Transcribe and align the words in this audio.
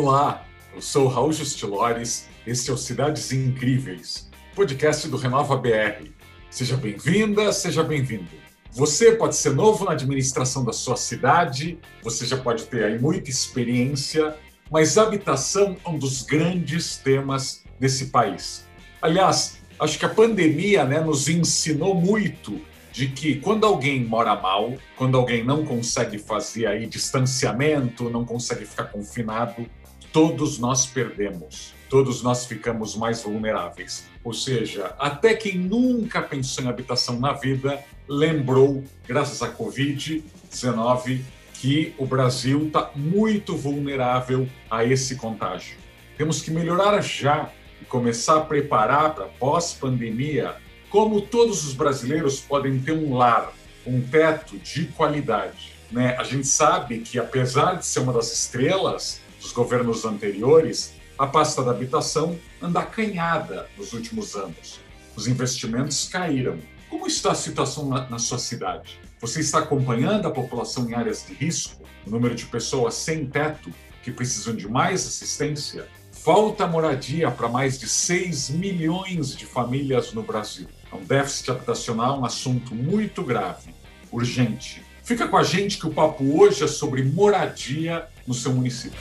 Olá, 0.00 0.46
eu 0.72 0.80
sou 0.80 1.08
Raul 1.08 1.32
Justilores, 1.32 2.28
este 2.46 2.70
é 2.70 2.72
o 2.72 2.76
Cidades 2.76 3.32
Incríveis, 3.32 4.30
podcast 4.54 5.08
do 5.08 5.16
Renova 5.16 5.56
BR. 5.56 6.08
Seja 6.48 6.76
bem-vinda, 6.76 7.52
seja 7.52 7.82
bem-vindo. 7.82 8.30
Você 8.70 9.10
pode 9.10 9.34
ser 9.34 9.54
novo 9.54 9.84
na 9.84 9.90
administração 9.90 10.64
da 10.64 10.72
sua 10.72 10.94
cidade, 10.94 11.80
você 12.00 12.24
já 12.24 12.36
pode 12.36 12.66
ter 12.66 12.84
aí 12.84 12.96
muita 12.96 13.28
experiência, 13.28 14.36
mas 14.70 14.96
habitação 14.96 15.76
é 15.84 15.88
um 15.88 15.98
dos 15.98 16.22
grandes 16.22 16.96
temas 16.98 17.64
desse 17.80 18.06
país. 18.06 18.68
Aliás, 19.02 19.58
acho 19.80 19.98
que 19.98 20.04
a 20.04 20.10
pandemia 20.10 20.84
né, 20.84 21.00
nos 21.00 21.28
ensinou 21.28 21.92
muito 21.96 22.60
de 22.92 23.08
que 23.08 23.36
quando 23.36 23.66
alguém 23.66 24.04
mora 24.04 24.34
mal, 24.36 24.74
quando 24.96 25.16
alguém 25.16 25.44
não 25.44 25.64
consegue 25.64 26.18
fazer 26.18 26.66
aí 26.66 26.86
distanciamento, 26.86 28.08
não 28.08 28.24
consegue 28.24 28.64
ficar 28.64 28.84
confinado, 28.84 29.68
todos 30.12 30.58
nós 30.58 30.86
perdemos, 30.86 31.72
todos 31.88 32.22
nós 32.22 32.46
ficamos 32.46 32.96
mais 32.96 33.22
vulneráveis. 33.22 34.06
Ou 34.24 34.32
seja, 34.32 34.94
até 34.98 35.34
quem 35.34 35.58
nunca 35.58 36.20
pensou 36.22 36.64
em 36.64 36.68
habitação 36.68 37.18
na 37.18 37.32
vida 37.32 37.82
lembrou, 38.08 38.82
graças 39.06 39.42
à 39.42 39.50
Covid-19, 39.50 41.20
que 41.54 41.94
o 41.98 42.06
Brasil 42.06 42.66
está 42.66 42.90
muito 42.94 43.56
vulnerável 43.56 44.48
a 44.70 44.84
esse 44.84 45.16
contágio. 45.16 45.76
Temos 46.16 46.40
que 46.40 46.50
melhorar 46.50 47.00
já 47.02 47.50
e 47.80 47.84
começar 47.84 48.38
a 48.38 48.40
preparar 48.40 49.14
para 49.14 49.26
pós-pandemia 49.26 50.56
como 50.88 51.20
todos 51.20 51.66
os 51.66 51.74
brasileiros 51.74 52.40
podem 52.40 52.78
ter 52.78 52.92
um 52.92 53.14
lar, 53.14 53.52
um 53.86 54.00
teto 54.00 54.56
de 54.58 54.86
qualidade. 54.86 55.72
Né? 55.90 56.16
A 56.18 56.24
gente 56.24 56.46
sabe 56.46 56.98
que, 57.00 57.18
apesar 57.18 57.74
de 57.74 57.86
ser 57.86 58.00
uma 58.00 58.12
das 58.12 58.32
estrelas 58.32 59.20
dos 59.40 59.52
governos 59.52 60.04
anteriores, 60.04 60.94
a 61.18 61.26
pasta 61.26 61.62
da 61.62 61.72
habitação 61.72 62.38
anda 62.62 62.80
acanhada 62.80 63.68
nos 63.76 63.92
últimos 63.92 64.36
anos. 64.36 64.80
Os 65.16 65.26
investimentos 65.26 66.08
caíram. 66.08 66.58
Como 66.88 67.06
está 67.06 67.32
a 67.32 67.34
situação 67.34 67.88
na, 67.88 68.08
na 68.08 68.18
sua 68.18 68.38
cidade? 68.38 69.00
Você 69.20 69.40
está 69.40 69.58
acompanhando 69.58 70.28
a 70.28 70.30
população 70.30 70.88
em 70.88 70.94
áreas 70.94 71.26
de 71.26 71.34
risco? 71.34 71.82
O 72.06 72.10
número 72.10 72.34
de 72.34 72.46
pessoas 72.46 72.94
sem 72.94 73.26
teto 73.26 73.70
que 74.02 74.12
precisam 74.12 74.54
de 74.54 74.68
mais 74.68 75.06
assistência? 75.06 75.88
Falta 76.12 76.66
moradia 76.66 77.30
para 77.30 77.48
mais 77.48 77.78
de 77.78 77.88
6 77.88 78.50
milhões 78.50 79.34
de 79.34 79.44
famílias 79.44 80.12
no 80.12 80.22
Brasil. 80.22 80.68
É 80.90 80.94
um 80.94 81.02
déficit 81.02 81.50
habitacional 81.50 82.20
um 82.20 82.24
assunto 82.24 82.74
muito 82.74 83.22
grave, 83.22 83.74
urgente. 84.12 84.82
Fica 85.02 85.26
com 85.26 85.36
a 85.36 85.42
gente 85.42 85.78
que 85.78 85.86
o 85.86 85.92
papo 85.92 86.38
hoje 86.38 86.62
é 86.62 86.68
sobre 86.68 87.02
moradia 87.02 88.06
no 88.26 88.34
seu 88.34 88.52
município. 88.52 88.98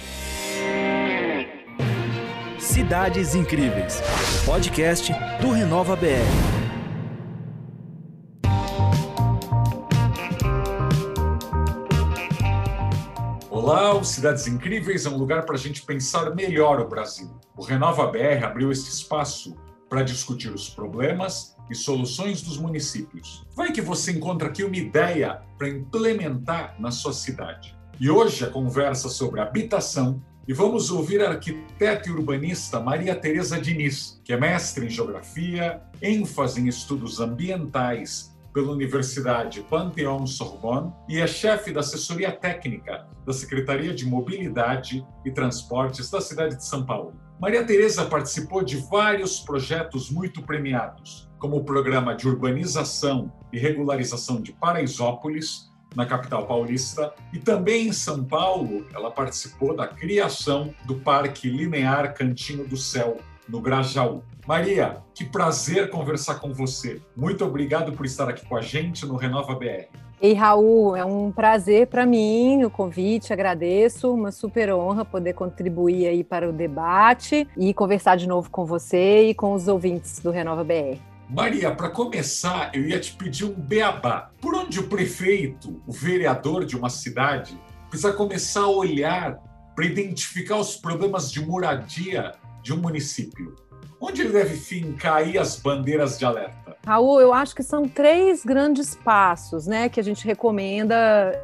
Cidades 2.77 3.33
Incríveis, 3.33 3.99
podcast 4.45 5.11
do 5.41 5.49
Renova 5.49 5.95
BR. 5.95 6.05
Olá, 13.49 13.95
o 13.95 14.03
Cidades 14.03 14.45
Incríveis 14.45 15.07
é 15.07 15.09
um 15.09 15.17
lugar 15.17 15.43
para 15.43 15.55
a 15.55 15.57
gente 15.57 15.81
pensar 15.81 16.35
melhor 16.35 16.79
o 16.79 16.87
Brasil. 16.87 17.35
O 17.57 17.63
Renova 17.63 18.05
BR 18.11 18.45
abriu 18.45 18.71
esse 18.71 18.91
espaço 18.91 19.57
para 19.89 20.03
discutir 20.03 20.53
os 20.53 20.69
problemas 20.69 21.55
e 21.71 21.73
soluções 21.73 22.43
dos 22.43 22.59
municípios. 22.59 23.43
Vai 23.55 23.71
que 23.71 23.81
você 23.81 24.11
encontra 24.11 24.49
aqui 24.49 24.63
uma 24.63 24.77
ideia 24.77 25.41
para 25.57 25.67
implementar 25.67 26.75
na 26.79 26.91
sua 26.91 27.11
cidade. 27.11 27.75
E 27.99 28.07
hoje 28.07 28.45
a 28.45 28.51
conversa 28.51 29.09
sobre 29.09 29.41
habitação 29.41 30.21
e 30.47 30.53
vamos 30.53 30.89
ouvir 30.89 31.21
a 31.21 31.31
arquiteta 31.31 32.07
e 32.07 32.11
urbanista 32.11 32.79
Maria 32.79 33.13
Tereza 33.13 33.59
Diniz, 33.59 34.21
que 34.23 34.31
é 34.31 34.39
mestre 34.39 34.85
em 34.85 34.89
geografia, 34.89 35.81
ênfase 36.01 36.61
em 36.61 36.67
estudos 36.67 37.19
ambientais 37.19 38.33
pela 38.53 38.71
Universidade 38.71 39.61
Pantheon 39.69 40.25
Sorbonne 40.25 40.93
e 41.09 41.19
é 41.19 41.27
chefe 41.27 41.71
da 41.71 41.81
assessoria 41.81 42.31
técnica 42.31 43.05
da 43.25 43.33
Secretaria 43.33 43.93
de 43.93 44.05
Mobilidade 44.05 45.05
e 45.25 45.31
Transportes 45.31 46.09
da 46.09 46.21
cidade 46.21 46.55
de 46.55 46.65
São 46.65 46.85
Paulo. 46.85 47.13
Maria 47.41 47.65
Tereza 47.65 48.05
participou 48.05 48.63
de 48.63 48.77
vários 48.77 49.41
projetos 49.41 50.09
muito 50.09 50.41
premiados, 50.41 51.29
como 51.37 51.57
o 51.57 51.63
programa 51.63 52.15
de 52.15 52.27
urbanização 52.27 53.31
e 53.51 53.59
regularização 53.59 54.41
de 54.41 54.53
Paraisópolis, 54.53 55.66
na 55.95 56.05
capital 56.05 56.45
paulista, 56.45 57.13
e 57.33 57.39
também 57.39 57.87
em 57.87 57.93
São 57.93 58.23
Paulo, 58.23 58.85
ela 58.93 59.09
participou 59.09 59.75
da 59.75 59.87
criação 59.87 60.73
do 60.85 60.95
Parque 60.95 61.49
Linear 61.49 62.13
Cantinho 62.13 62.67
do 62.67 62.77
Céu, 62.77 63.17
no 63.47 63.61
Grajaú. 63.61 64.23
Maria, 64.45 65.01
que 65.13 65.25
prazer 65.25 65.89
conversar 65.89 66.35
com 66.35 66.53
você. 66.53 67.01
Muito 67.15 67.43
obrigado 67.43 67.91
por 67.91 68.05
estar 68.05 68.29
aqui 68.29 68.45
com 68.45 68.55
a 68.55 68.61
gente 68.61 69.05
no 69.05 69.15
Renova 69.15 69.55
BR. 69.55 69.87
Ei, 70.19 70.33
Raul, 70.33 70.95
é 70.95 71.05
um 71.05 71.31
prazer 71.31 71.87
para 71.87 72.03
mim 72.03 72.63
o 72.63 72.71
convite, 72.71 73.31
agradeço, 73.31 74.11
uma 74.11 74.31
super 74.31 74.73
honra 74.73 75.05
poder 75.05 75.33
contribuir 75.33 76.07
aí 76.07 76.23
para 76.23 76.49
o 76.49 76.51
debate 76.51 77.47
e 77.55 77.71
conversar 77.71 78.15
de 78.15 78.27
novo 78.27 78.49
com 78.49 78.65
você 78.65 79.29
e 79.29 79.35
com 79.35 79.53
os 79.53 79.67
ouvintes 79.67 80.19
do 80.19 80.31
Renova 80.31 80.63
BR. 80.63 80.97
Maria, 81.29 81.75
para 81.75 81.89
começar, 81.89 82.73
eu 82.73 82.87
ia 82.87 82.99
te 82.99 83.13
pedir 83.13 83.43
um 83.43 83.53
beabá. 83.53 84.31
Por 84.39 84.55
onde 84.55 84.79
o 84.79 84.87
prefeito, 84.87 85.81
o 85.85 85.91
vereador 85.91 86.63
de 86.63 86.77
uma 86.77 86.89
cidade, 86.89 87.59
precisa 87.89 88.13
começar 88.13 88.61
a 88.61 88.67
olhar 88.67 89.37
para 89.75 89.85
identificar 89.85 90.55
os 90.55 90.77
problemas 90.77 91.29
de 91.29 91.45
moradia 91.45 92.31
de 92.63 92.73
um 92.73 92.77
município? 92.77 93.55
Onde 93.99 94.21
ele 94.21 94.31
deve 94.31 94.55
fincar 94.55 95.17
aí 95.17 95.37
as 95.37 95.59
bandeiras 95.59 96.17
de 96.17 96.25
alerta? 96.25 96.66
Raul, 96.87 97.19
eu 97.19 97.33
acho 97.33 97.53
que 97.53 97.63
são 97.63 97.85
três 97.85 98.45
grandes 98.45 98.95
passos 98.95 99.67
né, 99.67 99.89
que 99.89 99.99
a 99.99 100.03
gente 100.03 100.25
recomenda 100.25 100.95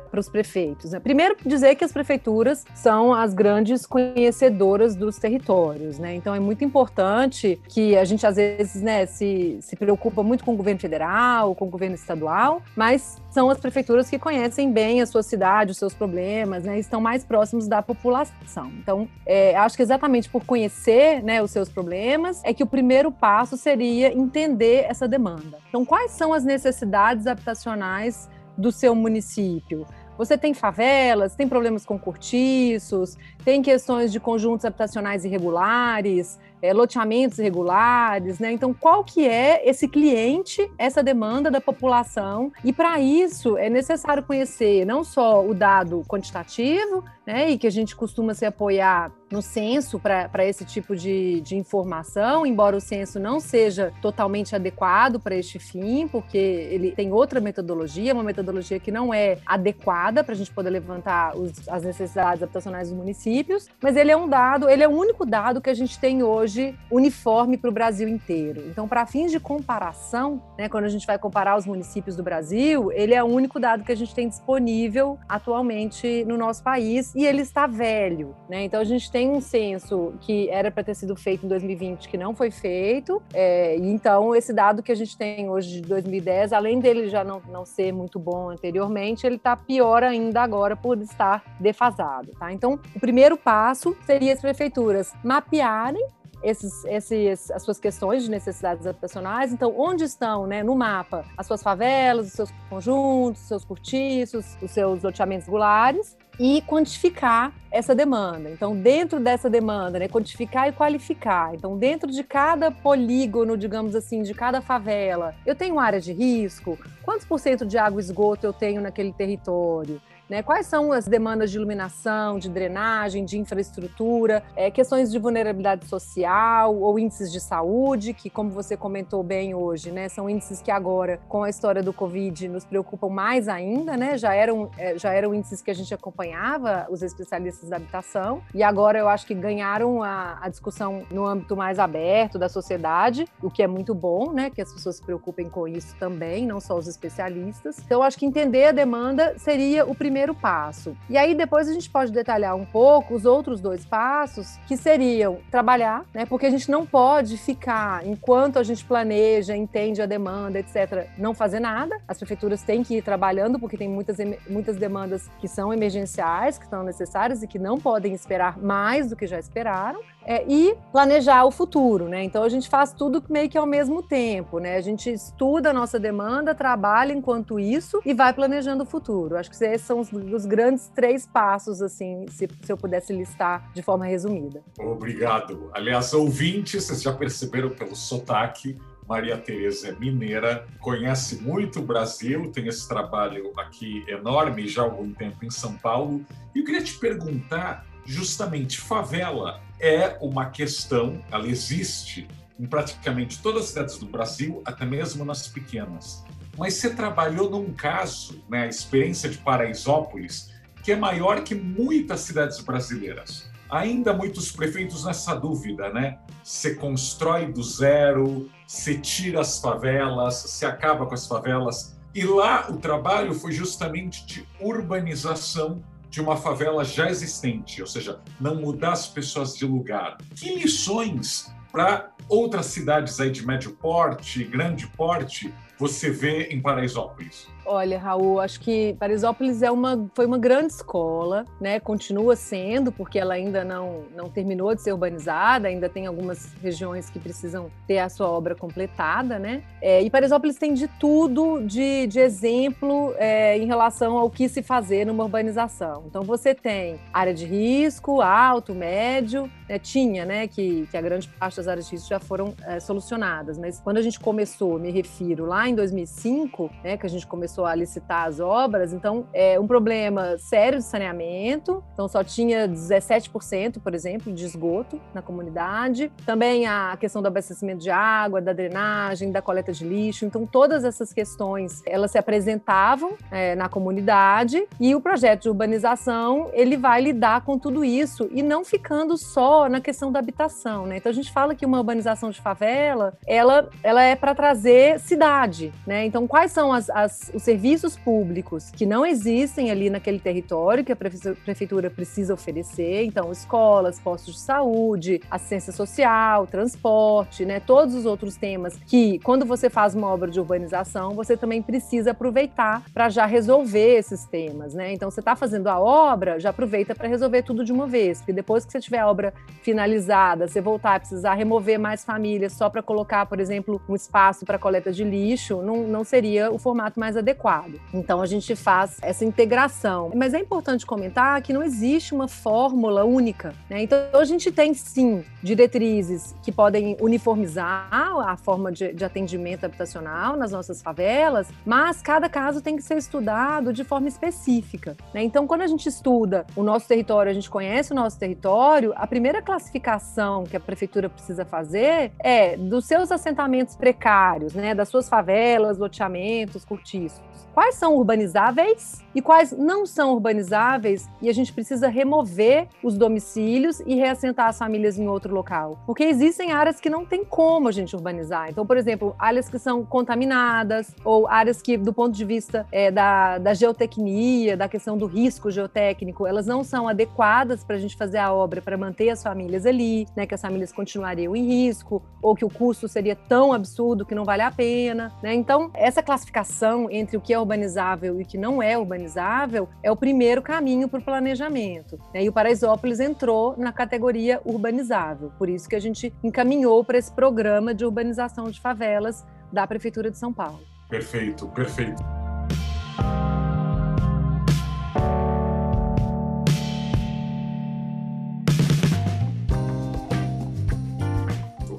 para 0.10 0.18
os 0.18 0.30
prefeitos. 0.30 0.92
Né? 0.92 1.02
Primeiro, 1.02 1.36
dizer 1.46 1.76
que 1.76 1.84
as 1.84 1.92
prefeituras 1.92 2.64
são 2.74 3.14
as 3.14 3.34
grandes 3.34 3.86
conhecedoras 3.86 4.96
dos 4.96 5.18
territórios. 5.18 6.00
Né? 6.00 6.16
Então, 6.16 6.34
é 6.34 6.40
muito 6.40 6.64
importante 6.64 7.60
que 7.68 7.98
a 7.98 8.06
gente, 8.06 8.26
às 8.26 8.38
vezes, 8.38 8.82
né, 8.82 9.06
se, 9.06 9.58
se 9.60 9.76
preocupa 9.76 10.24
muito 10.24 10.46
com 10.46 10.54
o 10.54 10.56
governo 10.56 10.80
federal, 10.80 11.54
com 11.56 11.66
o 11.66 11.70
governo 11.70 11.96
estadual, 11.96 12.62
mas 12.74 13.22
são 13.30 13.50
as 13.50 13.58
prefeituras 13.58 14.10
que 14.10 14.18
conhecem 14.18 14.72
bem 14.72 15.02
a 15.02 15.06
sua 15.06 15.24
cidade, 15.24 15.72
os 15.72 15.78
seus 15.78 15.94
problemas, 15.94 16.64
né, 16.64 16.80
estão 16.80 17.02
mais 17.02 17.26
próximos 17.26 17.68
da 17.68 17.82
população. 17.82 18.72
Então, 18.80 19.10
é, 19.26 19.58
acho 19.58 19.76
que 19.76 19.84
exatamente 19.84 20.30
por 20.30 20.46
conhecer 20.46 21.22
né, 21.22 21.44
os 21.44 21.52
seus 21.52 21.68
problemas 21.68 22.40
é 22.46 22.54
que 22.54 22.64
o 22.64 22.68
primeiro 22.68 23.12
passo 23.12 23.58
seria 23.58 24.14
entender 24.14 24.86
essa 24.88 25.06
demanda. 25.06 25.33
Então, 25.70 25.86
quais 25.86 26.12
são 26.12 26.34
as 26.34 26.44
necessidades 26.44 27.28
habitacionais 27.28 28.30
do 28.58 28.72
seu 28.72 28.94
município? 28.94 29.86
Você 30.18 30.38
tem 30.38 30.54
favelas, 30.54 31.36
tem 31.36 31.48
problemas 31.48 31.86
com 31.86 31.98
cortiços, 31.98 33.18
tem 33.44 33.62
questões 33.62 34.12
de 34.12 34.20
conjuntos 34.20 34.64
habitacionais 34.64 35.26
irregulares, 35.26 36.40
é, 36.64 36.72
loteamentos 36.72 37.40
irregulares, 37.40 38.40
né? 38.40 38.54
Então, 38.54 38.74
qual 38.74 39.04
que 39.04 39.28
é 39.28 39.68
esse 39.70 39.86
cliente, 39.86 40.72
essa 40.78 41.04
demanda 41.04 41.52
da 41.52 41.60
população? 41.60 42.54
E 42.64 42.72
para 42.72 43.02
isso 43.02 43.58
é 43.58 43.70
necessário 43.70 44.24
conhecer 44.24 44.86
não 44.86 45.04
só 45.04 45.46
o 45.46 45.54
dado 45.54 46.06
quantitativo, 46.08 47.04
né? 47.28 47.50
E 47.52 47.58
que 47.58 47.68
a 47.68 47.70
gente 47.70 47.94
costuma 47.98 48.34
se 48.34 48.46
apoiar 48.46 49.12
no 49.30 49.42
censo 49.42 50.00
para 50.00 50.46
esse 50.46 50.64
tipo 50.64 50.96
de, 50.96 51.42
de 51.42 51.56
informação, 51.56 52.46
embora 52.46 52.78
o 52.78 52.82
censo 52.82 53.20
não 53.20 53.40
seja 53.40 53.92
totalmente 54.00 54.56
adequado 54.56 55.20
para 55.20 55.36
este 55.36 55.58
fim, 55.58 56.08
porque 56.08 56.38
ele 56.38 56.92
tem 56.92 57.12
outra 57.12 57.42
metodologia, 57.42 58.14
uma 58.14 58.24
metodologia 58.24 58.80
que 58.80 58.92
não 58.92 59.12
é 59.12 59.40
adequada 59.44 60.24
para 60.24 60.34
a 60.34 60.38
gente 60.38 60.52
poder 60.52 60.70
levantar 60.70 61.36
os, 61.36 61.68
as 61.68 61.82
necessidades 61.82 62.44
habitacionais 62.44 62.90
dos 62.90 62.98
municípios, 62.98 63.68
mas 63.82 63.96
ele 63.96 64.12
é 64.12 64.18
um 64.18 64.30
dado, 64.30 64.70
ele 64.70 64.84
é 64.84 64.88
o 64.88 64.92
único 64.92 65.26
dado 65.26 65.60
que 65.60 65.70
a 65.70 65.74
gente 65.74 66.00
tem 66.00 66.22
hoje 66.22 66.53
uniforme 66.92 67.58
para 67.58 67.70
o 67.70 67.74
Brasil 67.74 68.08
inteiro. 68.08 68.64
Então, 68.68 68.88
para 68.88 69.06
fins 69.06 69.32
de 69.32 69.40
comparação, 69.40 70.42
né, 70.58 70.70
quando 70.70 70.86
a 70.86 70.90
gente 70.90 71.06
vai 71.06 71.18
comparar 71.18 71.58
os 71.58 71.66
municípios 71.66 72.16
do 72.16 72.24
Brasil, 72.24 72.92
ele 72.92 73.14
é 73.14 73.24
o 73.24 73.28
único 73.28 73.60
dado 73.60 73.84
que 73.84 73.92
a 73.92 73.96
gente 73.96 74.14
tem 74.14 74.28
disponível 74.28 75.18
atualmente 75.28 76.24
no 76.26 76.38
nosso 76.38 76.64
país 76.64 77.14
e 77.16 77.26
ele 77.26 77.42
está 77.42 77.68
velho, 77.68 78.36
né? 78.50 78.64
Então 78.64 78.80
a 78.80 78.84
gente 78.84 79.12
tem 79.12 79.30
um 79.30 79.42
censo 79.42 80.14
que 80.22 80.50
era 80.50 80.72
para 80.72 80.84
ter 80.84 80.96
sido 80.96 81.16
feito 81.16 81.46
em 81.46 81.50
2020 81.50 82.08
que 82.08 82.18
não 82.18 82.36
foi 82.36 82.52
feito, 82.52 83.22
é, 83.34 83.76
então 83.78 84.36
esse 84.36 84.54
dado 84.54 84.84
que 84.84 84.92
a 84.92 84.96
gente 84.96 85.18
tem 85.18 85.50
hoje 85.50 85.82
de 85.82 85.82
2010, 85.82 86.54
além 86.54 86.80
dele 86.80 87.10
já 87.10 87.24
não, 87.24 87.42
não 87.50 87.66
ser 87.66 87.92
muito 87.92 88.20
bom 88.20 88.50
anteriormente, 88.50 89.26
ele 89.26 89.36
está 89.36 89.56
pior 89.56 90.04
ainda 90.04 90.42
agora 90.42 90.76
por 90.76 90.98
estar 91.02 91.44
defasado, 91.60 92.32
tá? 92.40 92.52
Então 92.52 92.80
o 92.96 93.00
primeiro 93.00 93.38
passo 93.38 93.96
seria 94.06 94.34
as 94.34 94.42
prefeituras 94.42 95.14
mapearem 95.24 96.06
esses, 96.44 96.84
esses, 96.86 97.50
as 97.50 97.64
suas 97.64 97.80
questões 97.80 98.24
de 98.24 98.30
necessidades 98.30 98.86
habitacionais. 98.86 99.52
Então, 99.52 99.74
onde 99.78 100.04
estão, 100.04 100.46
né, 100.46 100.62
no 100.62 100.76
mapa, 100.76 101.26
as 101.38 101.48
suas 101.48 101.64
favelas, 101.64 102.28
os 102.28 102.34
seus 102.34 102.54
conjuntos, 102.70 103.42
os 103.42 103.48
seus 103.48 103.66
cortiços, 103.66 104.58
os 104.62 104.72
seus 104.72 105.02
loteamentos 105.02 105.46
regulares 105.48 106.18
e 106.40 106.62
quantificar 106.64 107.54
essa 107.72 107.94
demanda. 107.94 108.50
Então, 108.50 108.76
dentro 108.76 109.20
dessa 109.20 109.50
demanda, 109.50 110.00
né, 110.00 110.08
quantificar 110.08 110.68
e 110.68 110.72
qualificar. 110.72 111.54
Então, 111.54 111.78
dentro 111.78 112.12
de 112.12 112.24
cada 112.24 112.72
polígono, 112.72 113.56
digamos 113.56 113.96
assim, 113.96 114.24
de 114.24 114.34
cada 114.34 114.62
favela, 114.62 115.36
eu 115.46 115.56
tenho 115.56 115.80
área 115.80 116.02
de 116.02 116.12
risco? 116.12 116.78
Quantos 117.04 117.26
por 117.26 117.40
cento 117.40 117.66
de 117.66 117.78
água 117.78 118.02
e 118.02 118.04
esgoto 118.04 118.46
eu 118.46 118.54
tenho 118.54 118.82
naquele 118.82 119.14
território? 119.14 120.02
Né? 120.30 120.42
Quais 120.42 120.66
são 120.66 120.92
as 120.92 121.06
demandas 121.06 121.52
de 121.52 121.58
iluminação, 121.58 122.40
de 122.40 122.50
drenagem, 122.50 123.26
de 123.26 123.38
infraestrutura, 123.38 124.44
é, 124.56 124.72
questões 124.72 125.12
de 125.12 125.20
vulnerabilidade 125.20 125.86
social 125.86 126.76
ou 126.76 126.98
índices 126.98 127.32
de 127.32 127.40
saúde, 127.40 128.14
que, 128.14 128.30
como 128.30 128.50
você 128.50 128.78
comentou 128.78 129.22
bem 129.22 129.54
hoje, 129.54 129.92
né, 129.92 130.08
são 130.10 130.30
índices 130.30 130.62
que 130.62 130.72
agora, 130.72 131.20
com 131.28 131.44
a 131.44 131.50
história 131.50 131.84
do 131.84 131.92
Covid, 131.92 132.48
nos 132.48 132.66
preocupam 132.66 133.10
mais 133.10 133.48
ainda, 133.48 133.98
né? 133.98 134.18
Já 134.18 134.34
eram, 134.34 134.72
é, 134.78 134.98
já 134.98 135.14
eram 135.14 135.34
índices 135.36 135.62
que 135.62 135.70
a 135.70 135.76
gente 135.76 135.94
acompanhava, 135.94 136.88
os 136.90 137.02
especialistas 137.02 137.70
da 137.70 137.76
habitação, 137.76 138.42
e 138.54 138.64
agora 138.64 138.98
eu 138.98 139.10
acho 139.10 139.26
que 139.28 139.34
ganharam 139.34 140.02
a, 140.02 140.40
a 140.42 140.50
discussão 140.50 141.04
no 141.12 141.26
âmbito 141.26 141.56
mais 141.56 141.80
aberto 141.80 142.40
da 142.40 142.48
sociedade, 142.48 143.28
o 143.42 143.52
que 143.52 143.62
é 143.62 143.68
muito 143.68 143.94
bom, 143.94 144.32
né? 144.32 144.50
Que 144.50 144.62
as 144.62 144.72
pessoas 144.74 144.96
se 144.96 145.04
preocupem 145.04 145.50
com 145.50 145.68
isso 145.68 145.96
também, 146.00 146.46
não 146.46 146.60
só 146.60 146.78
os 146.78 146.88
especialistas. 146.88 147.80
Então, 147.86 148.02
acho 148.02 148.18
que 148.18 148.26
entender 148.26 148.66
a 148.66 148.72
demanda 148.72 149.38
seria 149.38 149.86
o 149.86 149.94
primeiro 149.94 150.13
primeiro 150.14 150.36
passo. 150.36 150.96
E 151.10 151.18
aí 151.18 151.34
depois 151.34 151.68
a 151.68 151.74
gente 151.74 151.90
pode 151.90 152.12
detalhar 152.12 152.56
um 152.56 152.66
pouco 152.66 153.16
os 153.16 153.26
outros 153.26 153.60
dois 153.60 153.84
passos, 153.84 154.60
que 154.68 154.78
seriam 154.78 155.40
trabalhar, 155.50 156.06
né? 156.14 156.24
Porque 156.24 156.46
a 156.46 156.52
gente 156.52 156.70
não 156.70 156.86
pode 156.86 157.36
ficar 157.36 158.06
enquanto 158.06 158.60
a 158.60 158.64
gente 158.64 158.86
planeja, 158.86 159.58
entende 159.58 160.04
a 160.04 160.06
demanda, 160.06 160.60
etc, 160.60 161.08
não 161.18 161.34
fazer 161.34 161.60
nada. 161.60 162.00
As 162.08 162.20
prefeituras 162.20 162.62
têm 162.62 162.84
que 162.84 162.98
ir 162.98 163.02
trabalhando 163.02 163.58
porque 163.58 163.76
tem 163.76 163.90
muitas 163.90 164.18
muitas 164.48 164.78
demandas 164.78 165.28
que 165.40 165.48
são 165.48 165.74
emergenciais, 165.74 166.60
que 166.60 166.68
são 166.68 166.84
necessárias 166.84 167.42
e 167.42 167.48
que 167.48 167.58
não 167.58 167.80
podem 167.80 168.14
esperar 168.14 168.60
mais 168.60 169.10
do 169.10 169.16
que 169.16 169.26
já 169.26 169.40
esperaram 169.40 170.00
é, 170.26 170.46
e 170.48 170.76
planejar 170.92 171.46
o 171.46 171.52
futuro, 171.52 172.08
né? 172.08 172.24
Então 172.24 172.44
a 172.44 172.50
gente 172.50 172.70
faz 172.70 172.94
tudo 172.94 173.24
meio 173.30 173.50
que 173.50 173.58
ao 173.58 173.66
mesmo 173.66 174.02
tempo, 174.02 174.60
né? 174.60 174.78
A 174.78 174.82
gente 174.82 175.12
estuda 175.12 175.70
a 175.70 175.74
nossa 175.74 176.00
demanda, 176.00 176.56
trabalha 176.56 177.14
enquanto 177.14 177.60
isso 177.60 178.02
e 178.06 178.14
vai 178.14 178.34
planejando 178.34 178.84
o 178.84 178.86
futuro. 178.86 179.38
Acho 179.38 179.50
que 179.50 179.64
esses 179.64 179.86
são 179.86 180.00
os, 180.00 180.12
os 180.12 180.46
grandes 180.46 180.90
três 180.96 181.26
passos, 181.26 181.82
assim, 181.82 182.26
se, 182.30 182.48
se, 182.62 182.72
eu 182.72 182.78
pudesse 182.78 183.14
listar 183.14 183.72
de 183.74 183.82
forma 183.82 184.06
resumida. 184.06 184.62
Obrigado. 184.80 185.70
Aliás, 185.74 186.14
ouvintes, 186.14 186.84
vocês 186.84 187.02
já 187.02 187.14
perceberam 187.14 187.70
pelo 187.70 187.96
sotaque, 187.96 188.78
Maria 189.08 189.38
Tereza 189.38 189.90
é 189.90 189.92
mineira, 189.94 190.66
conhece 190.80 191.42
muito 191.42 191.80
o 191.80 191.84
Brasil, 191.84 192.52
tem 192.52 192.68
esse 192.68 192.88
trabalho 192.88 193.52
aqui 193.58 194.04
enorme 194.08 194.68
já 194.68 194.82
há 194.82 194.86
algum 194.86 195.12
tempo 195.12 195.44
em 195.46 195.50
São 195.50 195.74
Paulo. 195.76 196.26
E 196.56 196.60
eu 196.60 196.66
queria 196.66 196.82
te 196.82 196.98
perguntar 196.98 197.86
justamente 198.06 198.80
favela 198.80 199.62
é 199.84 200.18
uma 200.22 200.46
questão, 200.46 201.22
ela 201.30 201.46
existe 201.46 202.26
em 202.58 202.66
praticamente 202.66 203.42
todas 203.42 203.64
as 203.64 203.70
cidades 203.70 203.98
do 203.98 204.06
Brasil, 204.06 204.62
até 204.64 204.86
mesmo 204.86 205.26
nas 205.26 205.46
pequenas. 205.50 206.24
Mas 206.58 206.76
você 206.76 206.90
trabalhou 206.92 207.50
num 207.50 207.74
caso, 207.74 208.42
né, 208.50 208.64
a 208.64 208.68
experiência 208.68 209.30
de 209.30 209.38
Paraisópolis, 209.40 210.52
que 210.82 210.94
é 210.94 210.96
maior 210.96 211.44
que 211.44 211.54
muitas 211.54 212.22
cidades 212.22 212.62
brasileiras. 212.62 213.52
Ainda 213.70 214.14
muitos 214.14 214.52
prefeitos 214.52 215.04
nessa 215.04 215.36
dúvida, 215.36 215.92
né? 215.92 216.20
Você 216.44 216.76
constrói 216.76 217.52
do 217.52 217.64
zero, 217.64 218.50
você 218.68 218.98
tira 218.98 219.42
as 219.42 219.60
favelas, 219.60 220.36
você 220.36 220.66
acaba 220.66 221.06
com 221.06 221.14
as 221.14 221.28
favelas. 221.28 221.98
E 222.14 222.24
lá 222.24 222.70
o 222.70 222.78
trabalho 222.78 223.34
foi 223.34 223.52
justamente 223.52 224.26
de 224.26 224.48
urbanização 224.62 225.84
de 226.14 226.22
uma 226.22 226.38
favela 226.38 226.86
já 226.86 227.10
existente, 227.10 227.82
ou 227.82 227.88
seja, 227.88 228.22
não 228.40 228.54
mudar 228.54 228.92
as 228.92 229.08
pessoas 229.08 229.58
de 229.58 229.66
lugar. 229.66 230.18
Que 230.36 230.54
lições 230.54 231.52
para 231.72 232.12
outras 232.30 232.68
cidades 232.68 233.20
aí 233.20 233.32
de 233.32 233.44
médio 233.44 233.72
porte, 233.72 234.44
grande 234.44 234.86
porte, 234.86 235.52
você 235.76 236.12
vê 236.12 236.50
em 236.50 236.62
Paraisópolis? 236.62 237.48
Olha, 237.66 237.98
Raul, 237.98 238.42
acho 238.42 238.60
que 238.60 238.94
Parisópolis 239.00 239.62
é 239.62 239.72
uma, 239.72 240.10
foi 240.14 240.26
uma 240.26 240.38
grande 240.38 240.74
escola, 240.74 241.46
né? 241.62 241.80
Continua 241.80 242.36
sendo, 242.36 242.92
porque 242.92 243.18
ela 243.18 243.36
ainda 243.36 243.64
não, 243.64 244.04
não 244.16 244.30
terminou 244.30 244.76
de 244.76 244.82
ser 244.82 244.92
urbanizada, 244.92 245.68
ainda 245.70 245.88
tem 245.88 246.06
algumas 246.06 246.54
regiões 246.62 247.10
que 247.10 247.20
precisam 247.20 247.72
ter 247.88 248.00
a 248.00 248.10
sua 248.10 248.30
obra 248.30 248.54
completada, 248.54 249.40
né? 249.40 249.64
É, 249.82 250.02
e 250.02 250.10
Parisópolis 250.10 250.58
tem 250.58 250.74
de 250.74 250.88
tudo 250.88 251.62
de, 251.66 252.06
de 252.08 252.20
exemplo 252.20 253.14
é, 253.18 253.58
em 253.58 253.66
relação 253.66 254.18
ao 254.18 254.30
que 254.30 254.50
se 254.50 254.62
fazer 254.62 255.06
numa 255.06 255.24
urbanização. 255.24 256.04
Então 256.08 256.24
você 256.24 256.54
tem 256.54 257.00
área 257.14 257.34
de 257.34 257.46
risco, 257.46 258.22
alto, 258.22 258.74
médio, 258.74 259.50
né? 259.70 259.80
tinha, 259.80 260.26
né? 260.26 260.48
Que, 260.48 260.86
que 260.88 260.98
a 260.98 261.02
grande 261.02 261.30
parte 261.30 261.58
das 261.58 261.68
áreas 261.68 261.86
de 261.86 261.94
risco 261.94 262.10
já 262.10 262.20
foram 262.20 262.54
é, 262.66 262.80
solucionadas, 262.80 263.58
mas 263.58 263.80
quando 263.80 263.98
a 263.98 264.02
gente 264.02 264.20
começou, 264.20 264.78
me 264.78 264.92
refiro 264.92 265.46
lá 265.46 265.68
em 265.68 265.76
2005, 265.76 266.70
né? 266.84 266.98
Que 266.98 267.06
a 267.06 267.10
gente 267.10 267.26
começou 267.26 267.53
começou 267.54 267.66
a 267.68 267.76
licitar 267.76 268.26
as 268.26 268.40
obras, 268.40 268.94
então 268.94 269.28
é 269.32 269.60
um 269.60 269.68
problema 269.68 270.38
sério 270.40 270.80
de 270.80 270.86
saneamento, 270.86 271.84
então 271.94 272.08
só 272.08 272.24
tinha 272.24 272.68
17%, 272.68 273.80
por 273.80 273.94
exemplo, 273.94 274.34
de 274.34 274.44
esgoto 274.44 275.00
na 275.14 275.22
comunidade. 275.22 276.12
Também 276.26 276.66
a 276.66 276.98
questão 277.00 277.22
do 277.22 277.28
abastecimento 277.28 277.80
de 277.80 277.92
água, 277.92 278.42
da 278.42 278.54
drenagem, 278.54 279.32
da 279.32 279.40
coleta 279.40 279.72
de 279.72 279.86
lixo. 279.86 280.26
Então 280.26 280.48
todas 280.48 280.84
essas 280.84 281.14
questões 281.14 281.84
elas 281.86 282.10
se 282.10 282.18
apresentavam 282.18 283.14
é, 283.30 283.54
na 283.54 283.70
comunidade 283.70 284.68
e 284.80 284.96
o 284.96 285.02
projeto 285.02 285.44
de 285.44 285.50
urbanização 285.50 286.50
ele 286.54 286.76
vai 286.76 287.02
lidar 287.02 287.42
com 287.42 287.60
tudo 287.60 287.86
isso 287.86 288.28
e 288.32 288.42
não 288.42 288.66
ficando 288.66 289.16
só 289.16 289.70
na 289.70 289.80
questão 289.80 290.12
da 290.12 290.18
habitação, 290.18 290.88
né? 290.88 290.98
Então 290.98 291.12
a 291.12 291.16
gente 291.16 291.32
fala 291.32 291.54
que 291.54 291.66
uma 291.66 291.78
urbanização 291.78 292.32
de 292.32 292.42
favela 292.42 293.14
ela, 293.28 293.70
ela 293.84 294.02
é 294.02 294.16
para 294.16 294.34
trazer 294.34 295.00
cidade, 295.00 295.72
né? 295.86 296.06
Então 296.06 296.28
quais 296.28 296.52
são 296.52 296.74
as, 296.74 296.90
as, 296.90 297.32
os 297.34 297.43
serviços 297.44 297.98
públicos 297.98 298.72
que 298.72 298.86
não 298.86 299.06
existem 299.06 299.70
ali 299.70 299.90
naquele 299.90 300.18
território 300.18 300.84
que 300.84 300.94
a 300.94 300.96
prefeitura 300.96 301.90
precisa 301.90 302.34
oferecer, 302.34 303.04
então 303.04 303.32
escolas, 303.34 304.00
postos 304.00 304.36
de 304.36 304.40
saúde, 304.40 305.22
assistência 305.30 305.74
social, 305.74 306.48
transporte, 306.48 307.44
né, 307.44 307.60
todos 307.60 307.96
os 307.96 308.06
outros 308.06 308.38
temas 308.38 308.80
que 308.88 309.20
quando 309.20 309.46
você 309.46 309.70
faz 309.70 309.94
uma 309.94 310.08
obra 310.08 310.32
de 310.32 310.40
urbanização, 310.40 311.14
você 311.14 311.36
também 311.36 311.62
precisa 311.62 312.12
aproveitar 312.12 312.82
para 312.94 313.10
já 313.10 313.26
resolver 313.26 313.98
esses 313.98 314.26
temas, 314.26 314.74
né? 314.74 314.94
Então 314.94 315.12
você 315.12 315.20
está 315.20 315.36
fazendo 315.36 315.68
a 315.68 315.80
obra, 315.80 316.40
já 316.40 316.50
aproveita 316.50 316.96
para 316.96 317.10
resolver 317.10 317.42
tudo 317.44 317.66
de 317.66 317.74
uma 317.74 317.88
vez, 317.88 318.20
porque 318.20 318.32
depois 318.32 318.66
que 318.66 318.72
você 318.72 318.80
tiver 318.80 319.00
a 319.00 319.10
obra 319.10 319.34
finalizada, 319.62 320.48
você 320.48 320.62
voltar 320.62 320.96
a 320.96 321.00
precisar 321.00 321.34
remover 321.34 321.78
mais 321.78 322.06
famílias 322.06 322.54
só 322.54 322.70
para 322.70 322.82
colocar, 322.82 323.26
por 323.26 323.40
exemplo, 323.40 323.82
um 323.90 323.96
espaço 323.96 324.46
para 324.46 324.58
coleta 324.58 324.92
de 324.92 325.04
lixo, 325.04 325.62
não, 325.62 325.84
não 325.88 326.04
seria 326.06 326.50
o 326.50 326.58
formato 326.58 326.98
mais 327.00 327.18
adequado 327.18 327.33
adequado. 327.34 327.80
Então 327.94 328.22
a 328.22 328.26
gente 328.26 328.56
faz 328.56 328.98
essa 329.02 329.26
integração. 329.26 330.12
Mas 330.16 330.34
é 330.34 330.40
importante 330.40 330.86
comentar 330.86 331.42
que 331.42 331.52
não 331.52 331.64
existe 331.64 332.14
uma 332.14 332.28
fórmula 332.28 333.04
única. 333.04 333.54
Né? 333.70 333.84
Então 333.84 333.98
a 334.14 334.26
gente 334.26 334.52
tem 334.52 334.74
sim 334.74 335.24
diretrizes 335.42 336.36
que 336.44 336.52
podem 336.52 336.96
uniformizar 337.02 337.88
a 337.92 338.38
forma 338.38 338.72
de, 338.72 338.94
de 338.94 339.04
atendimento 339.04 339.66
habitacional 339.66 340.38
nas 340.38 340.52
nossas 340.52 340.82
favelas, 340.82 341.50
mas 341.66 342.02
cada 342.02 342.30
caso 342.30 342.62
tem 342.62 342.76
que 342.76 342.84
ser 342.84 342.98
estudado 342.98 343.74
de 343.74 343.84
forma 343.84 344.08
específica. 344.08 344.96
Né? 345.14 345.24
Então 345.24 345.48
quando 345.48 345.62
a 345.62 345.68
gente 345.68 345.90
estuda 345.90 346.46
o 346.56 346.64
nosso 346.64 346.88
território, 346.88 347.32
a 347.32 347.34
gente 347.34 347.50
conhece 347.50 347.92
o 347.92 347.96
nosso 347.96 348.18
território, 348.20 348.94
a 348.96 349.08
primeira 349.08 349.42
classificação 349.42 350.44
que 350.44 350.56
a 350.56 350.60
prefeitura 350.60 351.10
precisa 351.10 351.44
fazer 351.44 352.12
é 352.20 352.56
dos 352.56 352.86
seus 352.86 353.12
assentamentos 353.12 353.76
precários, 353.76 354.54
né? 354.54 354.76
das 354.76 354.90
suas 354.90 355.10
favelas, 355.10 355.78
loteamentos, 355.78 356.64
cortiços 356.64 357.23
quais 357.54 357.76
são 357.76 357.96
urbanizáveis 357.96 359.04
e 359.14 359.22
quais 359.22 359.52
não 359.52 359.86
são 359.86 360.14
urbanizáveis 360.14 361.08
e 361.22 361.30
a 361.30 361.34
gente 361.34 361.54
precisa 361.54 361.88
remover 361.88 362.68
os 362.84 362.98
domicílios 362.98 363.80
e 363.82 363.96
reassentar 363.96 364.48
as 364.48 364.58
famílias 364.58 364.98
em 364.98 365.08
outro 365.08 365.34
local. 365.34 365.78
Porque 365.86 366.04
existem 366.04 366.52
áreas 366.52 366.80
que 366.80 366.90
não 366.90 367.06
tem 367.06 367.24
como 367.24 367.68
a 367.68 367.72
gente 367.72 367.96
urbanizar. 367.96 368.50
Então, 368.50 368.66
por 368.66 368.76
exemplo, 368.76 369.16
áreas 369.20 369.50
que 369.50 369.60
são 369.60 369.86
contaminadas 369.86 370.96
ou 371.06 371.28
áreas 371.28 371.62
que, 371.62 371.78
do 371.78 371.94
ponto 371.94 372.16
de 372.16 372.26
vista 372.26 372.66
é, 372.72 372.90
da, 372.90 373.38
da 373.38 373.54
geotecnia, 373.54 374.58
da 374.58 374.68
questão 374.68 374.98
do 374.98 375.06
risco 375.06 375.52
geotécnico, 375.52 376.26
elas 376.26 376.48
não 376.48 376.64
são 376.64 376.88
adequadas 376.88 377.64
para 377.64 377.76
a 377.76 377.80
gente 377.80 377.96
fazer 377.96 378.18
a 378.18 378.34
obra 378.34 378.62
para 378.62 378.78
manter 378.78 379.10
as 379.10 379.22
famílias 379.22 379.66
ali, 379.66 380.08
né, 380.16 380.26
que 380.26 380.34
as 380.34 380.42
famílias 380.42 380.72
continuariam 380.72 381.36
em 381.36 381.46
risco 381.46 382.02
ou 382.22 382.36
que 382.36 382.46
o 382.46 382.50
custo 382.50 382.88
seria 382.88 383.16
tão 383.16 383.54
absurdo 383.54 384.06
que 384.06 384.16
não 384.16 384.26
vale 384.26 384.42
a 384.42 384.52
pena. 384.52 385.12
Né? 385.22 385.36
Então, 385.36 385.70
essa 385.74 386.02
classificação 386.02 386.90
entre 386.90 387.18
o 387.18 387.22
que 387.22 387.34
é 387.34 387.43
urbanizável 387.44 388.20
e 388.20 388.26
que 388.26 388.38
não 388.38 388.62
é 388.62 388.78
urbanizável 388.78 389.70
é 389.82 389.92
o 389.92 389.96
primeiro 389.96 390.42
caminho 390.42 390.88
para 390.88 391.00
o 391.00 391.04
planejamento. 391.04 392.00
Né? 392.14 392.24
E 392.24 392.30
o 392.30 392.34
Paraisópolis 392.34 393.00
entrou 393.00 393.56
na 393.58 393.72
categoria 393.72 394.42
urbanizável, 394.46 395.32
por 395.38 395.50
isso 395.50 395.70
que 395.70 395.76
a 395.76 395.82
gente 395.82 396.14
encaminhou 396.24 396.84
para 396.84 396.98
esse 396.98 397.12
programa 397.12 397.74
de 397.74 397.86
urbanização 397.86 398.50
de 398.50 398.60
favelas 398.60 399.26
da 399.52 399.68
Prefeitura 399.68 400.10
de 400.10 400.18
São 400.18 400.34
Paulo. 400.34 400.62
Perfeito, 400.90 401.48
perfeito. 401.50 402.04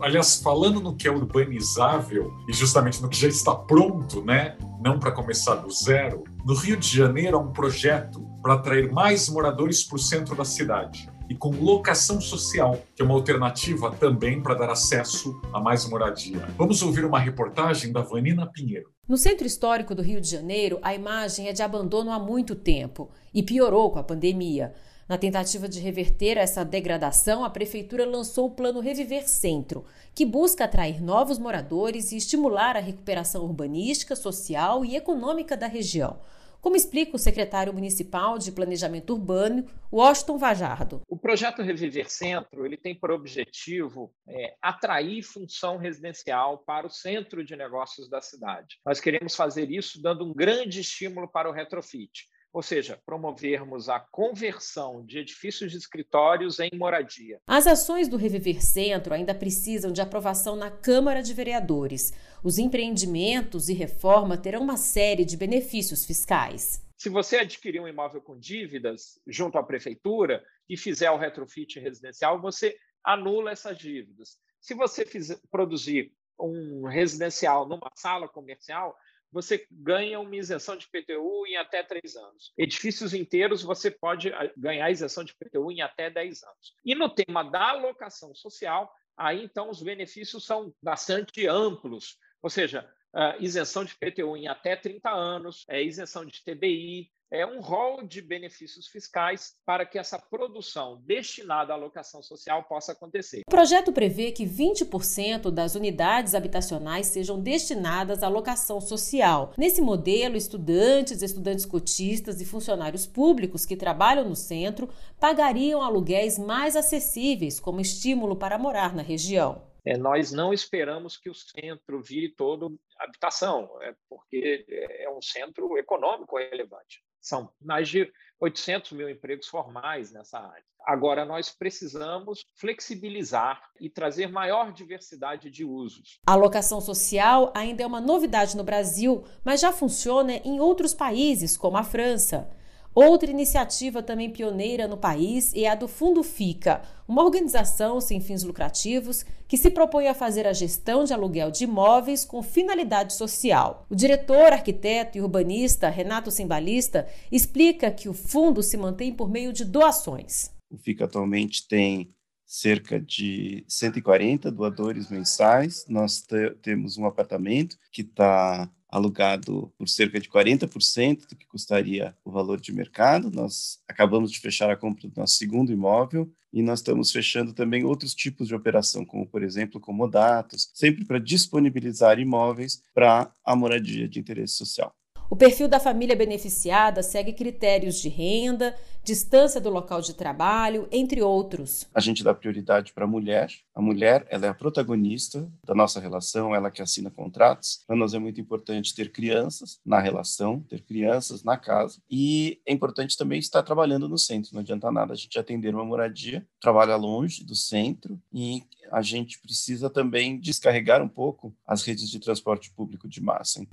aliás, 0.05 0.37
falando 0.37 0.81
no 0.81 0.95
que 0.95 1.09
é 1.09 1.11
urbanizável 1.11 2.31
e 2.47 2.53
justamente 2.53 3.01
no 3.01 3.09
que 3.09 3.17
já 3.17 3.27
está 3.27 3.55
pronto, 3.55 4.23
né? 4.23 4.57
Não 4.85 4.99
para 4.99 5.13
começar 5.13 5.55
do 5.55 5.71
zero, 5.71 6.25
no 6.45 6.55
Rio 6.55 6.77
de 6.77 6.95
Janeiro 6.95 7.39
há 7.39 7.41
um 7.41 7.51
projeto 7.51 8.21
para 8.43 8.53
atrair 8.53 8.93
mais 8.93 9.31
moradores 9.31 9.83
para 9.83 9.97
o 9.97 9.99
centro 9.99 10.37
da 10.37 10.45
cidade 10.45 11.11
e 11.27 11.35
com 11.35 11.49
locação 11.53 12.21
social, 12.21 12.79
que 12.95 13.01
é 13.01 13.05
uma 13.05 13.15
alternativa 13.15 13.91
também 13.93 14.43
para 14.43 14.55
dar 14.55 14.69
acesso 14.69 15.41
a 15.55 15.59
mais 15.59 15.89
moradia. 15.89 16.47
Vamos 16.59 16.83
ouvir 16.83 17.07
uma 17.07 17.19
reportagem 17.19 17.93
da 17.93 18.03
Vanina 18.03 18.47
Pinheiro. 18.47 18.94
No 19.07 19.19
centro 19.19 19.47
histórico 19.47 19.95
do 19.95 20.01
Rio 20.01 20.19
de 20.19 20.31
Janeiro, 20.31 20.79
a 20.81 20.95
imagem 20.95 21.47
é 21.47 21.53
de 21.53 21.63
abandono 21.63 22.11
há 22.11 22.19
muito 22.19 22.55
tempo 22.55 23.11
e 23.35 23.43
piorou 23.43 23.91
com 23.91 23.99
a 23.99 24.03
pandemia. 24.03 24.73
Na 25.07 25.19
tentativa 25.19 25.69
de 25.69 25.79
reverter 25.79 26.39
essa 26.39 26.65
degradação, 26.65 27.45
a 27.45 27.51
prefeitura 27.51 28.07
lançou 28.07 28.47
o 28.47 28.51
Plano 28.53 28.81
Reviver 28.81 29.29
Centro, 29.29 29.85
que 30.15 30.25
busca 30.25 30.65
atrair 30.65 31.03
novos 31.03 31.39
moradores 31.39 32.13
e 32.13 32.17
estimular 32.17 32.79
a 32.79 32.81
recuperação 32.81 33.45
urbanística, 33.45 34.17
social 34.17 34.83
e 34.87 34.97
econômica 34.97 35.55
da 35.55 35.67
região. 35.67 36.17
Como 36.65 36.77
explica 36.77 37.15
o 37.15 37.19
secretário 37.19 37.75
municipal 37.75 38.39
de 38.39 38.51
Planejamento 38.51 39.13
Urbano, 39.13 39.69
Washington 39.93 40.39
Vajardo. 40.39 41.03
O 41.07 41.19
projeto 41.19 41.61
Reviver 41.61 42.09
Centro 42.09 42.65
ele 42.65 42.79
tem 42.79 42.95
por 42.95 43.11
objetivo 43.11 44.11
é, 44.27 44.57
atrair 44.63 45.23
função 45.23 45.77
residencial 45.77 46.57
para 46.57 46.87
o 46.87 46.91
centro 46.91 47.45
de 47.45 47.55
negócios 47.55 48.09
da 48.09 48.23
cidade. 48.23 48.79
Nós 48.83 48.99
queremos 48.99 49.37
fazer 49.37 49.71
isso 49.71 50.01
dando 50.01 50.25
um 50.25 50.33
grande 50.33 50.81
estímulo 50.81 51.29
para 51.29 51.51
o 51.51 51.53
retrofit 51.53 52.27
ou 52.55 52.63
seja, 52.63 52.97
promovermos 53.05 53.89
a 53.89 53.99
conversão 53.99 55.05
de 55.05 55.19
edifícios 55.19 55.73
de 55.73 55.77
escritórios 55.77 56.61
em 56.61 56.71
moradia. 56.73 57.41
As 57.49 57.67
ações 57.67 58.07
do 58.07 58.17
Reviver 58.17 58.65
Centro 58.65 59.13
ainda 59.13 59.35
precisam 59.35 59.91
de 59.91 60.01
aprovação 60.01 60.55
na 60.55 60.71
Câmara 60.71 61.21
de 61.21 61.35
Vereadores. 61.35 62.13
Os 62.45 62.57
empreendimentos 62.57 63.69
e 63.69 63.75
reforma 63.75 64.39
terão 64.39 64.63
uma 64.63 64.77
série 64.77 65.25
de 65.25 65.37
benefícios 65.37 66.07
fiscais. 66.07 66.81
Se 66.97 67.09
você 67.09 67.39
adquirir 67.39 67.81
um 67.81 67.89
imóvel 67.89 68.23
com 68.23 68.39
dívidas 68.39 69.19
junto 69.27 69.59
à 69.59 69.63
prefeitura 69.65 70.41
e 70.69 70.77
fizer 70.77 71.11
o 71.11 71.19
retrofit 71.19 71.81
residencial, 71.81 72.41
você 72.41 72.77
anula 73.03 73.51
essas 73.51 73.77
dívidas. 73.77 74.39
Se 74.61 74.75
você 74.75 75.05
fizer, 75.05 75.41
produzir 75.51 76.13
um 76.39 76.87
residencial 76.87 77.67
numa 77.69 77.91
sala 77.97 78.29
comercial, 78.29 78.97
você 79.35 79.67
ganha 79.69 80.21
uma 80.21 80.37
isenção 80.37 80.77
de 80.77 80.87
PTU 80.87 81.45
em 81.49 81.57
até 81.57 81.83
três 81.83 82.15
anos. 82.15 82.53
Edifícios 82.57 83.13
inteiros, 83.13 83.65
você 83.65 83.91
pode 83.91 84.33
ah, 84.33 84.49
ganhar 84.57 84.89
isenção 84.93 85.25
de 85.25 85.35
PTU 85.35 85.73
em 85.73 85.83
até 85.83 86.09
10 86.09 86.45
anos. 86.45 86.77
E 86.85 86.95
no 86.95 87.13
tema 87.13 87.43
da 87.43 87.71
alocação 87.71 88.33
social, 88.33 88.95
aí 89.17 89.43
então 89.43 89.69
os 89.69 89.83
benefícios 89.83 90.47
são 90.47 90.73
bastante 90.81 91.49
amplos, 91.49 92.17
ou 92.41 92.49
seja, 92.49 92.89
uh, 93.15 93.41
isenção 93.41 93.85
de 93.85 93.95
PTU 93.95 94.37
em 94.37 94.49
até 94.49 94.77
30 94.77 95.09
anos, 95.11 95.65
é, 95.69 95.83
isenção 95.83 96.25
de 96.27 96.43
TBI, 96.43 97.11
é 97.31 97.45
um 97.45 97.61
rol 97.61 98.05
de 98.05 98.23
benefícios 98.23 98.87
fiscais 98.87 99.55
para 99.67 99.85
que 99.85 99.99
essa 99.99 100.19
produção 100.19 101.03
destinada 101.05 101.73
à 101.73 101.77
alocação 101.77 102.23
social 102.23 102.63
possa 102.65 102.93
acontecer. 102.93 103.41
O 103.49 103.51
projeto 103.51 103.93
prevê 103.93 104.31
que 104.31 104.47
20% 104.47 105.51
das 105.51 105.75
unidades 105.75 106.35
habitacionais 106.35 107.09
sejam 107.09 107.41
destinadas 107.41 108.23
à 108.23 108.27
alocação 108.27 108.81
social. 108.81 109.53
Nesse 109.59 109.81
modelo, 109.81 110.37
estudantes, 110.37 111.23
estudantes 111.23 111.67
cotistas 111.67 112.41
e 112.41 112.45
funcionários 112.45 113.05
públicos 113.05 113.67
que 113.67 113.77
trabalham 113.77 114.29
no 114.29 114.37
centro 114.37 114.89
pagariam 115.19 115.83
aluguéis 115.83 116.39
mais 116.39 116.77
acessíveis 116.77 117.59
como 117.59 117.81
estímulo 117.81 118.37
para 118.37 118.59
morar 118.59 118.95
na 118.95 119.03
região. 119.03 119.74
É, 119.85 119.97
nós 119.99 120.33
não 120.33 120.53
esperamos 120.53 121.17
que 121.17 121.29
o 121.29 121.35
centro 121.35 122.03
vire 122.03 122.35
todo 122.35 122.79
habitação, 122.99 123.71
é, 123.83 123.95
porque 124.09 124.65
é 124.69 125.11
um 125.11 125.21
centro 125.21 125.77
econômico 125.77 126.39
relevante. 126.39 127.03
São 127.21 127.51
mais 127.61 127.89
de 127.89 128.11
800 128.41 128.93
mil 128.93 129.09
empregos 129.09 129.47
formais 129.47 130.13
nessa 130.13 130.39
área. 130.39 130.65
Agora, 130.87 131.25
nós 131.25 131.49
precisamos 131.49 132.45
flexibilizar 132.55 133.63
e 133.81 133.89
trazer 133.89 134.29
maior 134.29 134.73
diversidade 134.73 135.51
de 135.51 135.65
usos. 135.65 136.21
A 136.27 136.35
locação 136.35 136.81
social 136.81 137.51
ainda 137.57 137.83
é 137.83 137.87
uma 137.87 138.01
novidade 138.01 138.55
no 138.55 138.63
Brasil, 138.63 139.25
mas 139.43 139.61
já 139.61 139.73
funciona 139.73 140.35
em 140.45 140.61
outros 140.61 140.93
países, 140.93 141.57
como 141.57 141.79
a 141.79 141.83
França. 141.83 142.51
Outra 142.95 143.29
iniciativa 143.29 144.05
também 144.05 144.31
pioneira 144.31 144.87
no 144.87 144.97
país 144.97 145.53
é 145.53 145.67
a 145.67 145.75
do 145.75 145.89
Fundo 145.89 146.23
Fica, 146.23 146.81
uma 147.09 147.25
organização 147.25 148.01
sem 148.01 148.21
fins 148.21 148.45
lucrativos 148.45 149.25
que 149.49 149.57
se 149.57 149.69
propõe 149.69 150.07
a 150.07 150.15
fazer 150.15 150.47
a 150.47 150.53
gestão 150.53 151.03
de 151.03 151.13
aluguel 151.13 151.51
de 151.51 151.65
imóveis 151.65 152.25
com 152.25 152.41
finalidade 152.41 153.15
social. 153.15 153.85
O 153.91 153.97
diretor, 153.97 154.53
arquiteto 154.53 155.19
e 155.19 155.21
urbanista 155.21 155.89
Renato 155.89 156.31
Simbalista 156.31 157.09
explica 157.33 157.91
que 157.91 158.09
o 158.09 158.15
fundo 158.15 158.63
se 158.63 158.77
mantém 158.77 159.13
por 159.13 159.29
meio 159.29 159.53
de 159.53 159.65
doações. 159.65 160.53
O 160.71 160.79
Fica 160.79 161.07
atualmente 161.07 161.67
tem 161.67 162.15
cerca 162.55 163.01
de 163.01 163.65
140 163.67 164.49
doadores 164.53 165.11
mensais. 165.11 165.85
Nós 165.89 166.25
temos 166.63 166.97
um 166.97 167.05
apartamento 167.05 167.77
que 167.91 168.03
está 168.03 168.71
alugado 168.89 169.73
por 169.77 169.89
cerca 169.89 170.21
de 170.21 170.29
40% 170.29 171.27
do 171.29 171.35
que 171.35 171.49
custaria 171.49 172.17
o 172.25 172.31
valor 172.31 172.61
de 172.61 172.73
mercado. 172.73 173.29
Nós 173.29 173.81
acabamos 173.89 174.31
de 174.31 174.39
fechar 174.39 174.71
a 174.71 174.77
compra 174.77 175.09
do 175.09 175.21
nosso 175.21 175.35
segundo 175.35 175.73
imóvel 175.73 176.31
e 176.53 176.63
nós 176.63 176.79
estamos 176.79 177.11
fechando 177.11 177.53
também 177.53 177.83
outros 177.83 178.15
tipos 178.15 178.47
de 178.47 178.55
operação, 178.55 179.05
como, 179.05 179.27
por 179.27 179.43
exemplo, 179.43 179.81
comodatos, 179.81 180.71
sempre 180.73 181.05
para 181.05 181.19
disponibilizar 181.19 182.21
imóveis 182.21 182.81
para 182.95 183.35
a 183.45 183.57
moradia 183.57 184.09
de 184.09 184.21
interesse 184.21 184.55
social. 184.55 184.95
O 185.31 185.37
perfil 185.37 185.69
da 185.69 185.81
família 185.81 186.15
beneficiada 186.15 187.03
segue 187.03 187.33
critérios 187.33 187.99
de 187.99 188.09
renda, 188.09 188.75
distância 189.03 189.61
do 189.61 189.71
local 189.71 190.01
de 190.01 190.15
trabalho, 190.15 190.87
entre 190.93 191.23
outros. 191.23 191.87
A 191.95 192.01
gente 192.01 192.23
dá 192.23 192.35
prioridade 192.35 192.93
para 192.93 193.05
a 193.05 193.09
mulher. 193.09 193.51
A 193.75 193.81
mulher, 193.81 194.27
ela 194.31 194.47
é 194.47 194.49
a 194.51 194.55
protagonista 194.55 195.51
da 195.65 195.75
nossa 195.75 195.99
relação, 195.99 196.55
ela 196.55 196.71
que 196.71 196.83
assina 196.83 197.11
contratos. 197.11 197.83
Para 197.87 197.97
nós 197.97 198.13
é 198.15 198.19
muito 198.19 198.41
importante 198.41 198.95
ter 198.95 199.11
crianças 199.13 199.81
na 199.85 199.99
relação, 199.99 200.61
ter 200.61 200.83
crianças 200.83 201.43
na 201.43 201.57
casa. 201.57 202.01
E 202.11 202.61
é 202.67 202.73
importante 202.73 203.17
também 203.17 203.39
estar 203.39 203.63
trabalhando 203.63 204.09
no 204.09 204.19
centro. 204.19 204.51
Não 204.53 204.61
adianta 204.61 204.93
nada 204.93 205.15
a 205.15 205.17
gente 205.17 205.39
atender 205.39 205.75
uma 205.75 205.85
moradia, 205.85 206.47
trabalha 206.61 206.97
longe 206.97 207.45
do 207.45 207.55
centro 207.55 208.21
e 208.33 208.63
a 208.93 209.03
gente 209.03 209.41
precisa 209.41 209.89
também 209.89 210.39
descarregar 210.39 211.03
um 211.03 211.09
pouco 211.09 211.55
as 211.67 211.83
redes 211.83 212.11
de 212.11 212.21
transporte 212.21 212.71
público 212.71 213.09
de 213.09 213.21
massa. 213.21 213.67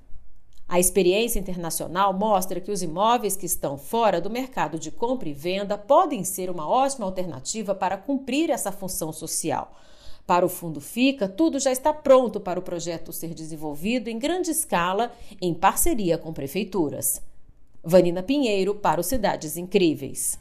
A 0.71 0.79
experiência 0.79 1.37
internacional 1.37 2.13
mostra 2.13 2.61
que 2.61 2.71
os 2.71 2.81
imóveis 2.81 3.35
que 3.35 3.45
estão 3.45 3.77
fora 3.77 4.21
do 4.21 4.29
mercado 4.29 4.79
de 4.79 4.89
compra 4.89 5.27
e 5.27 5.33
venda 5.33 5.77
podem 5.77 6.23
ser 6.23 6.49
uma 6.49 6.65
ótima 6.65 7.05
alternativa 7.05 7.75
para 7.75 7.97
cumprir 7.97 8.49
essa 8.49 8.71
função 8.71 9.11
social. 9.11 9.77
Para 10.25 10.45
o 10.45 10.49
Fundo 10.49 10.79
Fica, 10.79 11.27
tudo 11.27 11.59
já 11.59 11.73
está 11.73 11.91
pronto 11.93 12.39
para 12.39 12.57
o 12.57 12.63
projeto 12.63 13.11
ser 13.11 13.33
desenvolvido 13.33 14.07
em 14.07 14.17
grande 14.17 14.51
escala, 14.51 15.11
em 15.41 15.53
parceria 15.53 16.17
com 16.17 16.31
prefeituras. 16.31 17.21
Vanina 17.83 18.23
Pinheiro, 18.23 18.73
para 18.73 19.01
o 19.01 19.03
Cidades 19.03 19.57
Incríveis. 19.57 20.39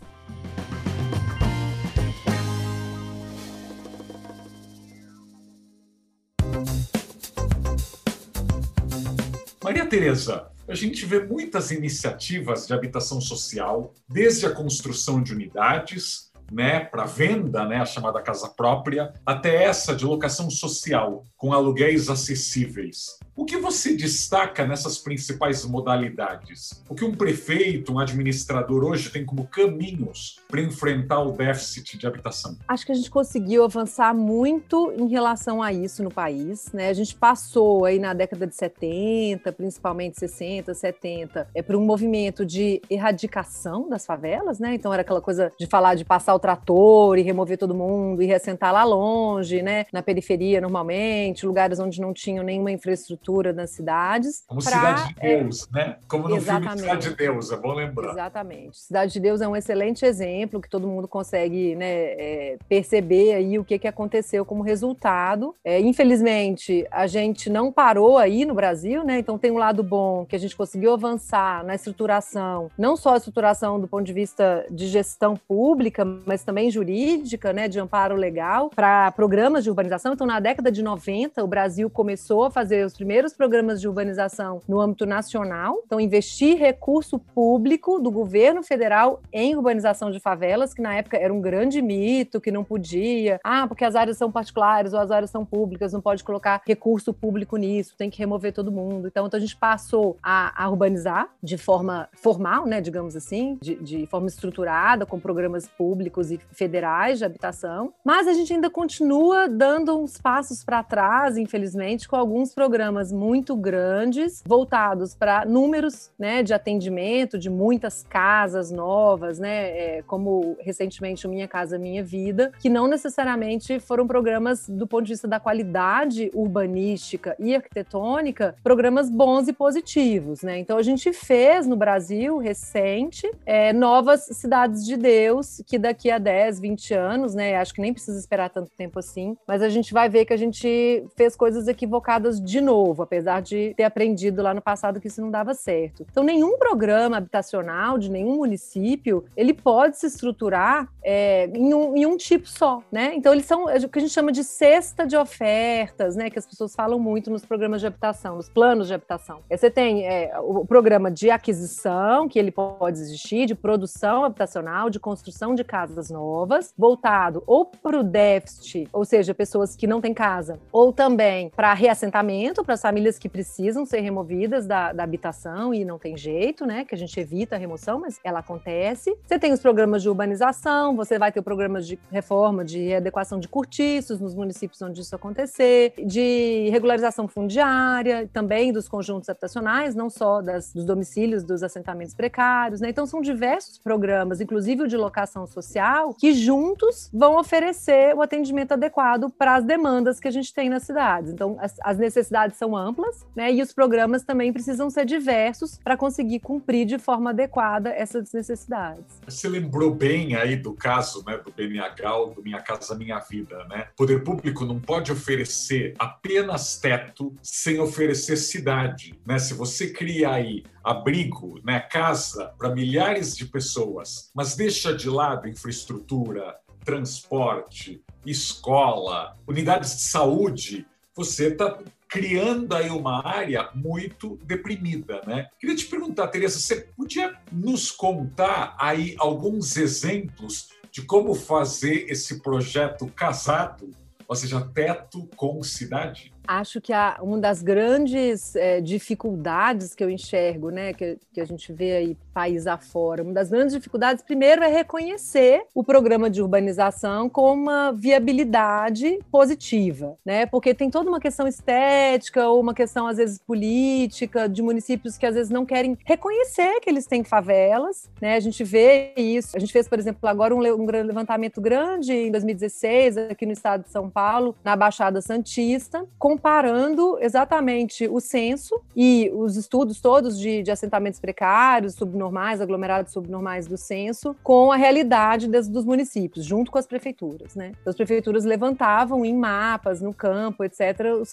Tereza, 9.91 10.47
a 10.69 10.75
gente 10.77 11.05
vê 11.05 11.19
muitas 11.19 11.73
iniciativas 11.73 12.65
de 12.65 12.73
habitação 12.73 13.21
social, 13.21 13.93
desde 14.09 14.47
a 14.47 14.53
construção 14.53 15.21
de 15.21 15.33
unidades, 15.33 16.31
né, 16.53 16.79
para 16.79 17.07
venda, 17.07 17.65
né, 17.65 17.79
a 17.79 17.85
chamada 17.85 18.23
casa 18.23 18.49
própria, 18.49 19.13
até 19.27 19.65
essa 19.65 19.93
de 19.93 20.05
locação 20.05 20.49
social, 20.49 21.27
com 21.37 21.53
aluguéis 21.53 22.09
acessíveis. 22.09 23.19
O 23.41 23.47
que 23.47 23.57
você 23.57 23.97
destaca 23.97 24.67
nessas 24.67 24.99
principais 24.99 25.65
modalidades? 25.65 26.85
O 26.87 26.95
que 26.95 27.07
um 27.07 27.15
prefeito, 27.15 27.91
um 27.91 27.99
administrador 27.99 28.85
hoje 28.85 29.09
tem 29.09 29.25
como 29.25 29.47
caminhos 29.47 30.39
para 30.47 30.61
enfrentar 30.61 31.23
o 31.23 31.33
déficit 31.33 31.97
de 31.97 32.07
habitação? 32.07 32.59
Acho 32.69 32.85
que 32.85 32.93
a 32.93 32.95
gente 32.95 33.11
conseguiu 33.11 33.65
avançar 33.65 34.15
muito 34.15 34.93
em 34.95 35.09
relação 35.09 35.63
a 35.63 35.73
isso 35.73 36.03
no 36.03 36.11
país. 36.11 36.71
Né? 36.75 36.91
A 36.91 36.93
gente 36.93 37.15
passou 37.15 37.87
aí 37.87 37.99
na 37.99 38.13
década 38.13 38.47
de 38.47 38.55
70, 38.55 39.51
principalmente 39.53 40.19
60, 40.19 40.75
70, 40.75 41.49
é, 41.55 41.63
por 41.63 41.77
um 41.77 41.81
movimento 41.87 42.45
de 42.45 42.83
erradicação 42.91 43.89
das 43.89 44.05
favelas, 44.05 44.59
né? 44.59 44.75
Então 44.75 44.93
era 44.93 45.01
aquela 45.01 45.23
coisa 45.23 45.51
de 45.59 45.67
falar 45.67 45.95
de 45.95 46.05
passar 46.05 46.35
o 46.35 46.39
trator 46.39 47.17
e 47.17 47.23
remover 47.23 47.57
todo 47.57 47.75
mundo 47.75 48.23
e 48.23 48.27
ressentar 48.27 48.71
lá 48.71 48.85
longe, 48.85 49.63
né? 49.63 49.87
Na 49.91 50.03
periferia 50.03 50.61
normalmente, 50.61 51.47
lugares 51.47 51.81
onde 51.81 52.03
não 52.03 52.13
tinham 52.13 52.45
nenhuma 52.45 52.71
infraestrutura 52.71 53.30
nas 53.53 53.71
cidades. 53.71 54.45
Como 54.47 54.63
pra, 54.63 54.71
Cidade 54.71 55.15
de 55.15 55.21
Deus, 55.21 55.69
é, 55.75 55.79
né? 55.79 55.97
Como 56.09 56.29
no 56.29 56.37
exatamente. 56.37 56.69
filme 56.69 56.81
Cidade 56.81 57.09
de 57.09 57.17
Deus, 57.17 57.53
é 57.53 57.57
bom 57.57 57.73
lembrar. 57.73 58.13
Exatamente. 58.13 58.79
Cidade 58.79 59.13
de 59.13 59.21
Deus 59.21 59.41
é 59.41 59.49
um 59.49 59.57
excelente 59.57 60.05
exemplo 60.05 60.61
que 60.61 60.69
todo 60.69 60.87
mundo 60.87 61.07
consegue 61.09 61.75
né, 61.77 61.87
é, 61.87 62.59
perceber 62.69 63.35
aí 63.35 63.59
o 63.59 63.65
que, 63.65 63.79
que 63.79 63.89
aconteceu 63.89 64.45
como 64.45 64.63
resultado. 64.63 65.55
É, 65.65 65.81
infelizmente, 65.81 66.87
a 66.91 67.07
gente 67.07 67.49
não 67.49 67.73
parou 67.73 68.19
aí 68.19 68.45
no 68.45 68.55
Brasil, 68.55 69.05
né? 69.05 69.19
Então 69.19 69.39
tem 69.39 69.51
um 69.51 69.59
lado 69.59 69.83
bom 69.83 70.25
que 70.27 70.37
a 70.37 70.39
gente 70.39 70.57
conseguiu 70.57 70.93
avançar 70.93 71.65
na 71.65 71.75
estruturação, 71.75 72.71
não 72.77 72.97
só 72.97 73.15
a 73.15 73.17
estruturação 73.17 73.81
do 73.81 73.87
ponto 73.87 74.05
de 74.05 74.13
vista 74.13 74.67
de 74.71 74.87
gestão 74.87 75.37
pública, 75.37 76.05
mas 76.25 76.43
também 76.43 76.71
jurídica, 76.71 77.53
né, 77.53 77.69
de 77.69 77.79
amparo 77.79 78.15
legal 78.17 78.71
para 78.71 79.11
programas 79.13 79.65
de 79.65 79.71
urbanização. 79.71 80.13
Então, 80.13 80.27
na 80.27 80.41
década 80.41 80.71
de 80.71 80.83
90, 80.83 81.43
o 81.43 81.47
Brasil 81.47 81.91
começou 81.91 82.45
a 82.45 82.51
fazer 82.51 82.85
os 82.85 82.95
primeiros 82.95 83.20
programas 83.33 83.81
de 83.81 83.89
urbanização 83.89 84.61
no 84.69 84.81
âmbito 84.81 85.07
nacional. 85.07 85.81
Então, 85.87 86.01
investir 86.01 86.59
recurso 86.59 87.19
público 87.19 88.01
do 88.01 88.11
governo 88.11 88.63
federal 88.63 89.21
em 89.33 89.55
urbanização 89.55 90.11
de 90.11 90.19
favelas, 90.19 90.75
que 90.75 90.83
na 90.83 90.95
época 90.95 91.17
era 91.17 91.33
um 91.33 91.41
grande 91.41 91.81
mito, 91.81 92.41
que 92.41 92.51
não 92.51 92.65
podia. 92.65 93.39
Ah, 93.45 93.67
porque 93.67 93.85
as 93.85 93.95
áreas 93.95 94.17
são 94.17 94.31
particulares 94.31 94.93
ou 94.93 94.99
as 94.99 95.11
áreas 95.11 95.31
são 95.31 95.45
públicas, 95.45 95.93
não 95.93 96.01
pode 96.01 96.25
colocar 96.25 96.61
recurso 96.67 97.13
público 97.13 97.57
nisso, 97.57 97.95
tem 97.97 98.11
que 98.11 98.19
remover 98.19 98.53
todo 98.53 98.73
mundo. 98.73 99.07
Então, 99.07 99.27
então 99.27 99.39
a 99.39 99.41
gente 99.41 99.57
passou 99.57 100.19
a, 100.23 100.65
a 100.65 100.69
urbanizar 100.69 101.29
de 101.43 101.57
forma 101.57 102.09
formal, 102.13 102.67
né, 102.67 102.81
digamos 102.81 103.15
assim, 103.15 103.59
de, 103.61 103.77
de 103.77 104.07
forma 104.07 104.27
estruturada, 104.27 105.07
com 105.07 105.21
programas 105.21 105.69
públicos 105.69 106.31
e 106.31 106.41
federais 106.53 107.19
de 107.19 107.25
habitação. 107.25 107.93
Mas 108.05 108.27
a 108.27 108.33
gente 108.33 108.53
ainda 108.53 108.69
continua 108.69 109.49
dando 109.49 109.97
uns 109.99 110.19
passos 110.19 110.65
para 110.65 110.83
trás, 110.83 111.37
infelizmente, 111.37 112.09
com 112.09 112.17
alguns 112.17 112.55
programas 112.55 113.00
muito 113.11 113.57
grandes, 113.57 114.43
voltados 114.47 115.15
para 115.15 115.47
números 115.47 116.11
né, 116.19 116.43
de 116.43 116.53
atendimento 116.53 117.39
de 117.39 117.49
muitas 117.49 118.03
casas 118.03 118.71
novas, 118.71 119.39
né, 119.39 119.71
é, 119.71 120.03
como 120.07 120.57
recentemente 120.61 121.27
o 121.27 121.31
Minha 121.31 121.49
Casa 121.49 121.79
Minha 121.79 122.05
Vida, 122.05 122.53
que 122.61 122.69
não 122.69 122.87
necessariamente 122.87 123.81
foram 123.81 124.07
programas 124.07 124.69
do 124.69 124.87
ponto 124.87 125.05
de 125.05 125.13
vista 125.13 125.27
da 125.27 125.41
qualidade 125.41 126.31
urbanística 126.35 127.35
e 127.39 127.55
arquitetônica, 127.55 128.55
programas 128.63 129.09
bons 129.09 129.49
e 129.49 129.53
positivos. 129.53 130.43
Né? 130.43 130.59
Então 130.59 130.77
a 130.77 130.83
gente 130.83 131.13
fez 131.13 131.67
no 131.67 131.77
Brasil 131.77 132.39
recente 132.39 133.31
é, 133.47 133.73
novas 133.73 134.27
cidades 134.33 134.85
de 134.85 134.97
Deus, 134.97 135.63
que 135.67 135.79
daqui 135.79 136.11
a 136.11 136.19
10, 136.19 136.61
20 136.61 136.95
anos, 136.95 137.35
né, 137.35 137.57
acho 137.57 137.73
que 137.73 137.81
nem 137.81 137.93
precisa 137.93 138.19
esperar 138.19 138.51
tanto 138.51 138.71
tempo 138.77 138.99
assim, 138.99 139.37
mas 139.47 139.63
a 139.63 139.69
gente 139.69 139.93
vai 139.93 140.09
ver 140.09 140.25
que 140.25 140.33
a 140.33 140.37
gente 140.37 141.05
fez 141.17 141.37
coisas 141.37 141.69
equivocadas 141.69 142.41
de 142.41 142.61
novo, 142.61 142.90
apesar 142.99 143.41
de 143.41 143.75
ter 143.77 143.85
aprendido 143.85 144.43
lá 144.43 144.55
no 144.55 144.63
passado 144.63 145.01
que 145.01 145.09
isso 145.09 145.21
não 145.21 145.31
dava 145.31 145.55
certo. 145.55 146.07
Então, 146.11 146.25
nenhum 146.25 146.59
programa 146.59 147.17
habitacional 147.17 147.99
de 147.99 148.11
nenhum 148.11 148.37
município 148.37 149.25
ele 149.37 149.53
pode 149.53 149.99
se 149.99 150.07
estruturar 150.07 150.89
é, 151.03 151.47
em, 151.47 151.75
um, 151.75 151.97
em, 151.97 152.07
um, 152.07 152.17
tipo 152.17 152.49
só, 152.49 152.83
né? 152.91 153.13
Então, 153.15 153.33
eles 153.33 153.47
são 153.47 153.65
o 153.65 153.89
que 153.89 153.99
a 153.99 154.03
gente 154.03 154.13
chama 154.13 154.33
de 154.33 154.45
cesta 154.45 155.07
de 155.07 155.17
ofertas, 155.17 156.17
né? 156.17 156.31
Que 156.31 156.39
as 156.39 156.47
pessoas 156.47 156.75
falam 156.75 156.99
muito 156.99 157.31
nos 157.31 157.45
programas 157.45 157.81
de 157.81 157.87
habitação, 157.87 158.37
nos 158.37 158.49
planos 158.49 158.89
de 158.89 158.95
habitação. 158.95 159.41
Você 159.49 159.71
tem 159.71 160.07
é, 160.07 160.33
o 160.41 160.65
programa 160.65 161.11
de 161.11 161.31
aquisição, 161.31 162.29
que 162.29 162.39
ele 162.39 162.51
pode 162.51 162.99
existir, 162.99 163.47
de 163.47 163.55
produção 163.55 164.25
habitacional, 164.25 164.91
de 164.91 164.99
construção 164.99 165.55
de 165.55 165.65
casas 165.65 166.11
novas, 166.11 166.75
voltado 166.77 167.43
ou 167.47 167.65
para 167.65 167.99
o 167.99 168.03
déficit, 168.03 168.89
ou 168.93 169.05
seja, 169.05 169.35
pessoas 169.35 169.75
que 169.77 169.87
não 169.87 170.01
têm 170.01 170.15
casa, 170.15 170.59
ou 170.73 170.93
também 170.93 171.51
para 171.51 171.73
reassentamento, 171.75 172.65
para 172.65 172.75
as 172.75 172.83
famílias 172.83 173.19
que 173.19 173.29
precisam 173.29 173.85
ser 173.85 174.01
removidas 174.01 174.67
da, 174.67 174.93
da 174.93 175.03
habitação 175.03 175.73
e 175.75 175.85
não 175.85 175.99
tem 175.99 176.17
jeito, 176.17 176.67
né? 176.67 176.85
Que 176.85 176.95
a 176.95 176.99
gente 176.99 177.19
evita 177.19 177.57
a 177.57 177.59
remoção, 177.59 178.01
mas 178.01 178.19
ela 178.23 178.41
acontece. 178.41 179.17
Você 179.27 179.39
tem 179.39 179.53
os 179.53 179.61
programas 179.61 180.03
de 180.03 180.09
urbanização, 180.09 180.90
você 180.95 181.19
vai 181.19 181.33
ter 181.33 181.43
programas 181.43 181.87
de 181.87 181.99
reforma, 182.11 182.65
de 182.65 182.79
readequação 182.79 183.39
de 183.39 183.49
cortiços 183.49 184.21
nos 184.21 184.35
municípios 184.35 184.81
onde 184.83 185.01
isso 185.01 185.15
acontecer, 185.15 185.95
de 186.05 186.69
regularização 186.71 187.29
fundiária, 187.29 188.29
também 188.33 188.73
dos 188.73 188.89
conjuntos 188.89 189.29
habitacionais, 189.29 189.95
não 189.95 190.11
só 190.11 190.41
das, 190.41 190.73
dos 190.73 190.85
domicílios 190.85 191.45
dos 191.45 191.63
assentamentos 191.63 192.15
precários, 192.15 192.81
né? 192.81 192.91
Então 192.91 193.07
são 193.07 193.21
diversos 193.21 193.79
programas, 193.79 194.41
inclusive 194.41 194.83
o 194.83 194.89
de 194.89 194.97
locação 194.97 195.47
social, 195.47 196.15
que 196.15 196.33
juntos 196.33 197.11
vão 197.13 197.39
oferecer 197.39 198.15
o 198.15 198.23
atendimento 198.23 198.73
adequado 198.73 199.31
para 199.31 199.57
as 199.57 199.65
demandas 199.65 200.21
que 200.21 200.29
a 200.29 200.31
gente 200.31 200.53
tem 200.53 200.69
nas 200.69 200.83
cidades. 200.83 201.33
Então 201.33 201.57
as, 201.61 201.77
as 201.83 201.99
necessidades 201.99 202.57
são 202.57 202.77
amplas, 202.77 203.25
né? 203.35 203.53
E 203.53 203.63
os 203.63 203.73
programas 203.73 204.23
também 204.23 204.53
precisam 204.53 204.91
ser 204.91 205.05
diversos 205.05 205.79
para 205.79 205.97
conseguir 205.97 206.41
cumprir 206.41 206.87
de 206.87 206.99
forma 206.99 207.31
adequada 207.31 207.91
essas 207.91 208.33
necessidades. 208.33 209.05
Você 209.27 209.49
lembrou 209.49 209.95
bem 209.95 210.35
aí 210.37 210.57
do 210.57 210.73
caso, 210.81 211.23
né, 211.27 211.37
do 211.37 211.53
BNH, 211.53 212.35
do 212.35 212.43
Minha 212.43 212.61
Casa 212.61 212.97
Minha 212.97 213.21
Vida, 213.21 213.65
né? 213.69 213.89
O 213.93 213.97
poder 213.97 214.25
público 214.25 214.65
não 214.65 214.81
pode 214.81 215.13
oferecer 215.13 215.95
apenas 215.99 216.79
teto 216.79 217.37
sem 217.43 217.79
oferecer 217.79 218.37
cidade, 218.37 219.15
né? 219.25 219.39
Se 219.39 219.55
você 219.55 219.93
cria 219.93 220.33
aí 220.33 220.65
abrigo, 220.83 221.61
né, 221.63 221.79
casa 221.79 222.53
para 222.59 222.75
milhares 222.75 223.37
de 223.37 223.45
pessoas, 223.45 224.31
mas 224.35 224.57
deixa 224.57 224.95
de 224.95 225.09
lado 225.09 225.47
infraestrutura, 225.47 226.57
transporte, 226.85 228.03
escola, 228.25 229.37
unidades 229.47 229.97
de 229.97 230.03
saúde, 230.03 230.87
você 231.15 231.49
está 231.49 231.79
criando 232.11 232.75
aí 232.75 232.91
uma 232.91 233.25
área 233.25 233.71
muito 233.73 234.37
deprimida, 234.43 235.23
né? 235.25 235.47
Queria 235.61 235.77
te 235.77 235.87
perguntar, 235.87 236.27
Teresa, 236.27 236.59
você 236.59 236.89
podia 236.97 237.37
nos 237.53 237.93
contar 237.93 238.75
aí 238.79 239.15
alguns 239.17 239.77
exemplos 239.77 240.71
de 240.91 241.03
como 241.03 241.37
fazer 241.37 242.07
esse 242.09 242.41
projeto 242.43 243.07
casado, 243.07 243.93
ou 244.27 244.35
seja, 244.35 244.61
teto 244.61 245.29
com 245.37 245.63
cidade? 245.63 246.33
Acho 246.51 246.81
que 246.81 246.93
a, 246.93 247.17
uma 247.23 247.39
das 247.39 247.63
grandes 247.63 248.57
é, 248.57 248.81
dificuldades 248.81 249.95
que 249.95 250.03
eu 250.03 250.11
enxergo, 250.11 250.71
né, 250.71 250.93
que, 250.93 251.17
que, 251.33 251.41
a 251.41 251.45
gente 251.45 251.73
vê 251.73 251.93
aí 251.93 252.17
país 252.35 252.67
afora, 252.67 253.23
uma 253.23 253.33
das 253.33 253.51
grandes 253.51 253.73
dificuldades, 253.73 254.25
primeiro, 254.25 254.65
é 254.65 254.67
reconhecer 254.67 255.63
o 255.73 255.85
programa 255.85 256.29
de 256.29 256.43
urbanização 256.43 257.29
com 257.29 257.53
uma 257.53 257.93
viabilidade 257.93 259.21
positiva, 259.31 260.17
né, 260.25 260.45
porque 260.45 260.75
tem 260.75 260.91
toda 260.91 261.09
uma 261.09 261.21
questão 261.21 261.47
estética 261.47 262.49
ou 262.49 262.61
uma 262.61 262.75
questão, 262.75 263.07
às 263.07 263.19
vezes, 263.19 263.39
política, 263.39 264.49
de 264.49 264.61
municípios 264.61 265.17
que, 265.17 265.27
às 265.27 265.37
vezes, 265.37 265.51
não 265.51 265.65
querem 265.65 265.97
reconhecer 266.05 266.81
que 266.81 266.91
eles 266.91 267.07
têm 267.07 267.23
favelas, 267.23 268.11
né, 268.21 268.35
a 268.35 268.41
gente 268.41 268.65
vê 268.65 269.13
isso, 269.17 269.57
a 269.57 269.61
gente 269.61 269.73
fez, 269.73 269.87
por 269.87 270.01
exemplo, 270.01 270.29
agora 270.29 270.53
um, 270.53 270.59
um 270.59 270.87
levantamento 270.87 271.61
grande 271.61 272.13
em 272.13 272.31
2016, 272.33 273.19
aqui 273.19 273.47
no 273.47 273.53
estado 273.53 273.85
de 273.85 273.91
São 273.91 274.11
Paulo, 274.11 274.57
na 274.65 274.75
Baixada 274.75 275.21
Santista, 275.21 276.05
com 276.19 276.40
comparando 276.41 277.19
exatamente 277.21 278.09
o 278.09 278.19
censo 278.19 278.81
e 278.97 279.31
os 279.35 279.57
estudos 279.57 280.01
todos 280.01 280.39
de, 280.39 280.63
de 280.63 280.71
assentamentos 280.71 281.21
precários, 281.21 281.95
subnormais, 281.95 282.63
aglomerados 282.63 283.13
subnormais 283.13 283.67
do 283.67 283.77
censo, 283.77 284.35
com 284.43 284.73
a 284.73 284.77
realidade 284.77 285.47
des, 285.47 285.69
dos 285.69 285.85
municípios, 285.85 286.47
junto 286.47 286.71
com 286.71 286.79
as 286.79 286.87
prefeituras. 286.87 287.55
Né? 287.55 287.73
Então, 287.79 287.91
as 287.91 287.97
prefeituras 287.97 288.47
levantavam 288.47 289.23
em 289.23 289.37
mapas, 289.37 290.01
no 290.01 290.15
campo, 290.15 290.65
etc., 290.65 290.81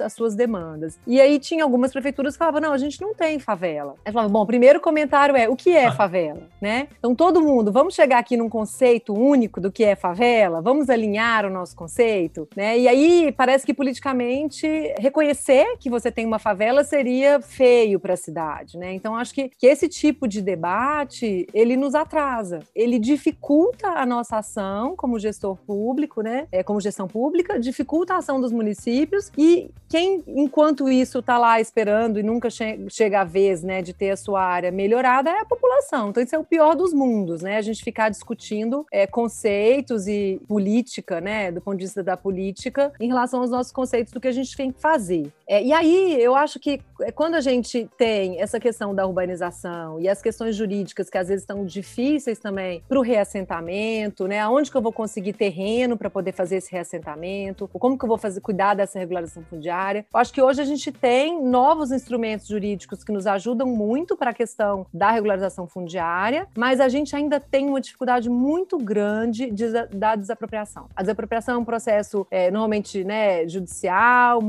as 0.04 0.12
suas 0.12 0.36
demandas. 0.36 1.00
E 1.08 1.22
aí 1.22 1.40
tinha 1.40 1.64
algumas 1.64 1.94
prefeituras 1.94 2.34
que 2.34 2.40
falavam: 2.40 2.60
não, 2.60 2.74
a 2.74 2.78
gente 2.78 3.00
não 3.00 3.14
tem 3.14 3.40
favela. 3.40 3.96
Aí 4.04 4.12
falavam: 4.12 4.34
bom, 4.34 4.42
o 4.42 4.46
primeiro 4.46 4.82
comentário 4.82 5.38
é: 5.38 5.48
o 5.48 5.56
que 5.56 5.70
é 5.70 5.86
ah. 5.86 5.92
favela? 5.94 6.50
Né? 6.62 6.90
Então, 7.00 7.16
todo 7.16 7.42
mundo, 7.42 7.72
vamos 7.72 7.96
chegar 7.96 8.20
aqui 8.20 8.36
num 8.36 8.50
conceito 8.50 9.14
único 9.14 9.62
do 9.62 9.72
que 9.72 9.86
é 9.86 9.96
favela, 9.96 10.62
vamos 10.62 10.90
alinhar 10.90 11.46
o 11.46 11.50
nosso 11.50 11.76
conceito. 11.78 12.46
Né? 12.58 12.78
E 12.80 12.88
aí 12.90 13.32
parece 13.32 13.66
que 13.66 13.74
politicamente 13.74 14.68
reconhecer 14.98 15.78
que 15.80 15.90
você 15.90 16.12
tem 16.12 16.26
uma 16.26 16.40
favela 16.40 16.84
seria 16.84 17.42
feio 17.42 18.00
para 18.00 18.14
a 18.14 18.18
cidade, 18.18 18.78
né? 18.78 18.94
Então 18.94 19.16
acho 19.16 19.34
que, 19.34 19.50
que 19.50 19.68
esse 19.68 19.88
tipo 19.88 20.28
de 20.28 20.42
debate 20.42 21.48
ele 21.54 21.76
nos 21.76 21.96
atrasa, 21.96 22.60
ele 22.76 23.00
dificulta 23.00 23.88
a 23.90 24.06
nossa 24.06 24.38
ação 24.38 24.96
como 24.96 25.20
gestor 25.20 25.56
público, 25.56 26.22
né? 26.22 26.48
É, 26.52 26.64
como 26.64 26.82
gestão 26.82 27.08
pública, 27.08 27.60
dificulta 27.60 28.14
a 28.14 28.18
ação 28.18 28.40
dos 28.40 28.52
municípios 28.52 29.32
e 29.38 29.70
quem, 29.90 30.24
enquanto 30.28 30.90
isso, 30.90 31.20
está 31.20 31.38
lá 31.38 31.62
esperando 31.62 32.20
e 32.20 32.24
nunca 32.24 32.50
che 32.50 32.78
chega 32.90 33.22
a 33.22 33.24
vez, 33.24 33.64
né, 33.64 33.82
de 33.82 33.94
ter 33.94 34.12
a 34.12 34.18
sua 34.18 34.42
área 34.42 34.72
melhorada 34.72 35.30
é 35.30 35.40
a 35.40 35.46
população. 35.46 36.10
Então 36.10 36.22
isso 36.22 36.36
é 36.36 36.40
o 36.40 36.44
pior 36.44 36.76
dos 36.76 36.94
mundos, 36.94 37.42
né? 37.42 37.58
A 37.58 37.62
gente 37.62 37.84
ficar 37.84 38.10
discutindo 38.10 38.86
é, 38.92 39.08
conceitos 39.08 40.08
e 40.08 40.42
política, 40.48 41.22
né, 41.22 41.52
do 41.52 41.62
ponto 41.62 41.78
de 41.78 41.86
vista 41.86 42.04
da 42.04 42.18
política, 42.18 42.92
em 43.00 43.08
relação 43.08 43.42
aos 43.42 43.50
nossos 43.50 43.72
conceitos 43.72 44.12
do 44.12 44.20
que 44.20 44.28
a 44.28 44.32
gente 44.32 44.56
tem 44.56 44.72
fazer. 44.80 45.32
É, 45.48 45.64
e 45.64 45.72
aí 45.72 46.22
eu 46.22 46.36
acho 46.36 46.60
que 46.60 46.82
é, 47.02 47.12
quando 47.12 47.36
a 47.36 47.42
gente 47.42 47.90
tem 47.98 48.40
essa 48.42 48.60
questão 48.60 48.94
da 48.94 49.06
urbanização 49.06 50.00
e 50.00 50.10
as 50.10 50.22
questões 50.22 50.56
jurídicas 50.56 51.10
que 51.10 51.18
às 51.18 51.30
vezes 51.30 51.44
estão 51.44 51.66
difíceis 51.66 52.38
também 52.38 52.84
para 52.88 53.00
o 53.00 53.02
reassentamento, 53.02 54.28
né? 54.28 54.40
Aonde 54.42 54.70
que 54.70 54.76
eu 54.76 54.82
vou 54.82 54.92
conseguir 54.92 55.34
terreno 55.34 55.98
para 55.98 56.10
poder 56.10 56.34
fazer 56.34 56.58
esse 56.58 56.72
reassentamento? 56.72 57.68
Como 57.68 57.98
que 57.98 58.04
eu 58.04 58.10
vou 58.10 58.18
fazer 58.18 58.42
cuidar 58.42 58.74
dessa 58.74 59.00
regularização 59.00 59.44
fundiária? 59.44 60.06
Eu 60.14 60.20
acho 60.20 60.34
que 60.34 60.42
hoje 60.42 60.62
a 60.62 60.66
gente 60.66 60.92
tem 60.92 61.42
novos 61.42 61.92
instrumentos 61.92 62.48
jurídicos 62.48 63.04
que 63.04 63.12
nos 63.12 63.26
ajudam 63.26 63.68
muito 63.68 64.18
para 64.18 64.32
a 64.32 64.34
questão 64.34 64.86
da 64.94 65.12
regularização 65.12 65.68
fundiária, 65.68 66.48
mas 66.58 66.80
a 66.80 66.90
gente 66.90 67.16
ainda 67.16 67.40
tem 67.40 67.68
uma 67.70 67.80
dificuldade 67.80 68.30
muito 68.30 68.78
grande 68.78 69.50
de, 69.52 69.72
da 69.94 70.16
desapropriação. 70.16 70.88
A 70.96 71.02
desapropriação 71.02 71.56
é 71.56 71.58
um 71.58 71.66
processo 71.66 72.28
é, 72.30 72.52
normalmente 72.52 73.04
né, 73.04 73.48
judicial, 73.48 74.42